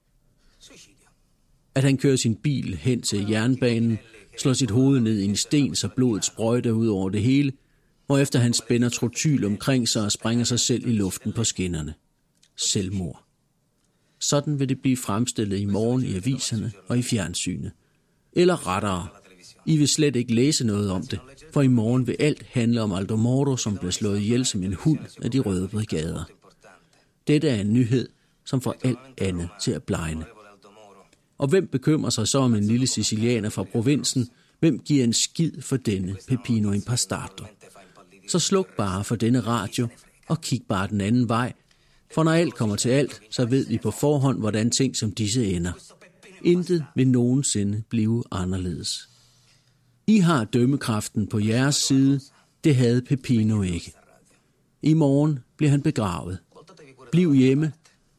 At 1.76 1.84
han 1.84 1.98
kører 1.98 2.16
sin 2.16 2.36
bil 2.36 2.76
hen 2.76 3.02
til 3.02 3.30
jernbanen, 3.30 3.98
slår 4.38 4.54
sit 4.54 4.72
hoved 4.72 5.00
ned 5.00 5.20
i 5.20 5.26
en 5.26 5.36
sten, 5.36 5.76
så 5.76 5.88
blodet 5.88 6.26
sprøjter 6.26 6.72
ud 6.72 6.88
over 6.88 7.10
det 7.10 7.22
hele, 7.22 7.52
hvorefter 8.06 8.40
han 8.40 8.54
spænder 8.54 8.90
trotyl 8.90 9.46
omkring 9.46 9.90
sig 9.90 10.04
og 10.04 10.12
springer 10.12 10.44
sig 10.44 10.60
selv 10.60 10.88
i 10.88 10.92
luften 10.92 11.34
på 11.34 11.44
skinnerne. 11.44 11.94
Selvmord. 12.56 13.24
Sådan 14.20 14.60
vil 14.60 14.70
det 14.70 14.82
blive 14.82 14.98
fremstillet 14.98 15.60
i 15.60 15.66
morgen 15.66 16.04
i 16.04 16.16
aviserne 16.16 16.72
og 16.88 16.98
i 16.98 17.02
fjernsynet. 17.02 17.72
Eller 18.34 18.68
rettere, 18.68 19.08
I 19.66 19.78
vil 19.78 19.88
slet 19.88 20.16
ikke 20.16 20.34
læse 20.34 20.66
noget 20.66 20.92
om 20.92 21.08
det, 21.08 21.20
for 21.54 21.62
i 21.62 21.68
morgen 21.68 22.08
vil 22.08 22.16
alt 22.20 22.44
handle 22.50 22.82
om 22.82 22.92
Aldo 22.92 23.16
Moro, 23.16 23.58
som 23.58 23.78
blev 23.78 23.92
slået 23.92 24.20
ihjel 24.20 24.46
som 24.46 24.64
en 24.64 24.74
hund 24.74 25.00
af 25.22 25.32
de 25.32 25.40
røde 25.40 25.68
brigader. 25.68 26.41
Dette 27.28 27.50
er 27.50 27.62
en 27.62 27.74
nyhed, 27.74 28.08
som 28.46 28.62
får 28.62 28.76
alt 28.84 29.00
andet 29.18 29.50
til 29.62 29.72
at 29.72 29.84
blegne. 29.84 30.26
Og 31.38 31.48
hvem 31.48 31.68
bekymrer 31.68 32.10
sig 32.10 32.28
så 32.28 32.38
om 32.40 32.56
en 32.56 32.64
lille 32.64 32.88
sicilianer 32.88 33.50
fra 33.50 33.64
provinsen? 33.64 34.30
Hvem 34.60 34.80
giver 34.80 35.04
en 35.04 35.14
skid 35.14 35.62
for 35.62 35.78
denne 35.78 36.16
Pepino 36.28 36.72
Impastato? 36.72 37.46
Så 38.28 38.40
sluk 38.40 38.76
bare 38.78 39.04
for 39.04 39.16
denne 39.16 39.40
radio 39.40 39.88
og 40.28 40.42
kig 40.42 40.62
bare 40.70 40.88
den 40.88 41.02
anden 41.02 41.30
vej, 41.30 41.54
for 42.14 42.24
når 42.24 42.32
alt 42.32 42.56
kommer 42.56 42.76
til 42.76 42.90
alt, 42.90 43.22
så 43.30 43.46
ved 43.46 43.66
vi 43.66 43.78
på 43.78 43.92
forhånd, 43.92 44.40
hvordan 44.40 44.72
ting 44.72 44.96
som 44.96 45.12
disse 45.12 45.46
ender. 45.46 45.72
Intet 46.44 46.86
vil 46.96 47.08
nogensinde 47.08 47.84
blive 47.90 48.24
anderledes. 48.32 49.10
I 50.08 50.18
har 50.18 50.44
dømmekraften 50.44 51.28
på 51.28 51.40
jeres 51.40 51.76
side, 51.76 52.20
det 52.64 52.76
havde 52.76 53.02
Pepino 53.02 53.62
ikke. 53.62 53.94
I 54.82 54.94
morgen 54.94 55.40
bliver 55.58 55.70
han 55.70 55.82
begravet. 55.82 56.40
Bliv 57.12 57.34
hjemme. 57.34 57.74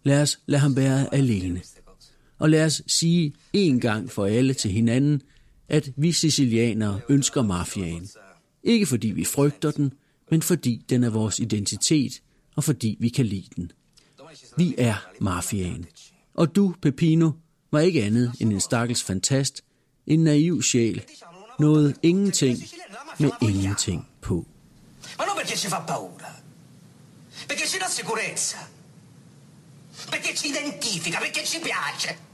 Lad 0.05 0.23
os 0.23 0.41
lade 0.47 0.61
ham 0.61 0.77
være 0.77 1.15
alene. 1.15 1.63
Og 2.39 2.51
lad 2.51 2.65
os 2.65 2.83
sige 2.87 3.35
en 3.53 3.81
gang 3.81 4.11
for 4.11 4.27
alle 4.27 4.55
til 4.55 4.71
hinanden, 4.71 5.23
at 5.69 5.93
vi 5.97 6.13
sicilianere 6.13 7.01
ønsker 7.09 7.43
mafiaen. 7.43 8.09
Ikke 8.63 8.87
fordi 8.87 9.09
vi 9.09 9.25
frygter 9.25 9.71
den, 9.71 9.93
men 10.31 10.43
fordi 10.43 10.85
den 10.89 11.05
er 11.05 11.11
vores 11.11 11.39
identitet, 11.39 12.23
og 12.57 12.65
fordi 12.65 12.97
vi 13.01 13.09
kan 13.09 13.27
lide 13.27 13.49
den. 13.57 13.73
Vi 14.57 14.75
er 14.79 14.95
mafiaen. 15.21 15.87
Og 16.35 16.57
du, 16.57 16.75
Pepino, 16.83 17.31
var 17.71 17.81
ikke 17.81 18.03
andet 18.03 18.33
end 18.41 18.53
en 18.53 18.61
stakkels 18.61 19.03
fantast, 19.03 19.65
en 20.07 20.25
naiv 20.25 20.63
sjæl, 20.63 21.03
noget 21.59 21.97
ingenting 22.03 22.59
med 23.19 23.31
ingenting 23.43 24.09
på. 24.21 24.47
Ma 25.19 25.25
non 25.27 25.37
perché 25.39 25.57
ci 25.57 25.69
fa 25.69 25.81
paura, 25.81 26.31
perché 27.49 27.67
ci 27.67 27.79
dà 27.79 27.89
sicurezza, 27.89 28.59
perché 30.09 30.35
ci 30.35 30.49
identifica, 30.49 31.19
perché 31.19 31.45
ci 31.45 31.59
piace. 31.59 32.31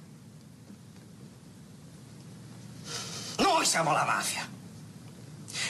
Noi 3.39 3.65
siamo 3.65 3.93
la 3.93 4.05
mafia. 4.05 4.49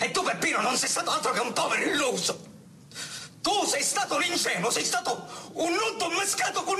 E 0.01 0.11
tu, 0.11 0.22
Peppino, 0.22 0.61
non 0.61 0.77
sei 0.77 0.88
stato 0.88 1.11
altro 1.11 1.33
che 1.33 1.40
un 1.40 1.53
povero 1.53 1.83
illuso. 1.83 2.46
Tu 3.40 3.64
sei 3.66 3.83
stato 3.83 4.16
un 4.16 4.22
sei 4.70 4.85
stato 4.85 5.51
un 5.55 5.72
nudo 5.72 6.09
mescato 6.16 6.62
con 6.64 6.79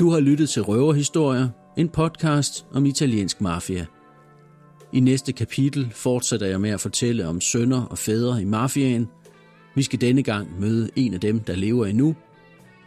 Du 0.00 0.10
har 0.10 0.20
lyttet 0.20 0.48
til 0.48 0.62
Røverhistorier, 0.62 1.48
en 1.76 1.88
podcast 1.88 2.66
om 2.72 2.86
italiensk 2.86 3.40
mafia. 3.40 3.86
I 4.92 5.00
næste 5.00 5.32
kapitel 5.32 5.90
fortsætter 5.90 6.46
jeg 6.46 6.60
med 6.60 6.70
at 6.70 6.80
fortælle 6.80 7.28
om 7.28 7.40
sønner 7.40 7.82
og 7.82 7.98
fædre 7.98 8.42
i 8.42 8.44
mafiaen. 8.44 9.08
Vi 9.74 9.82
skal 9.82 10.00
denne 10.00 10.22
gang 10.22 10.60
møde 10.60 10.90
en 10.96 11.14
af 11.14 11.20
dem, 11.20 11.40
der 11.40 11.56
lever 11.56 11.86
endnu, 11.86 12.16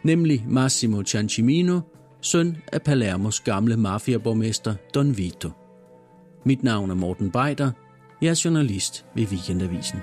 nemlig 0.04 0.44
Massimo 0.48 1.02
Ciancimino, 1.02 1.80
søn 2.20 2.56
af 2.72 2.82
Palermos 2.82 3.40
gamle 3.40 3.76
mafiaborgmester 3.76 4.74
Don 4.94 5.16
Vito. 5.16 5.50
Mit 6.44 6.62
navn 6.62 6.90
er 6.90 6.94
Morten 6.94 7.30
Beider. 7.30 7.70
Jeg 8.22 8.30
er 8.30 8.40
journalist 8.44 9.04
ved 9.14 9.26
Weekendavisen. 9.26 9.98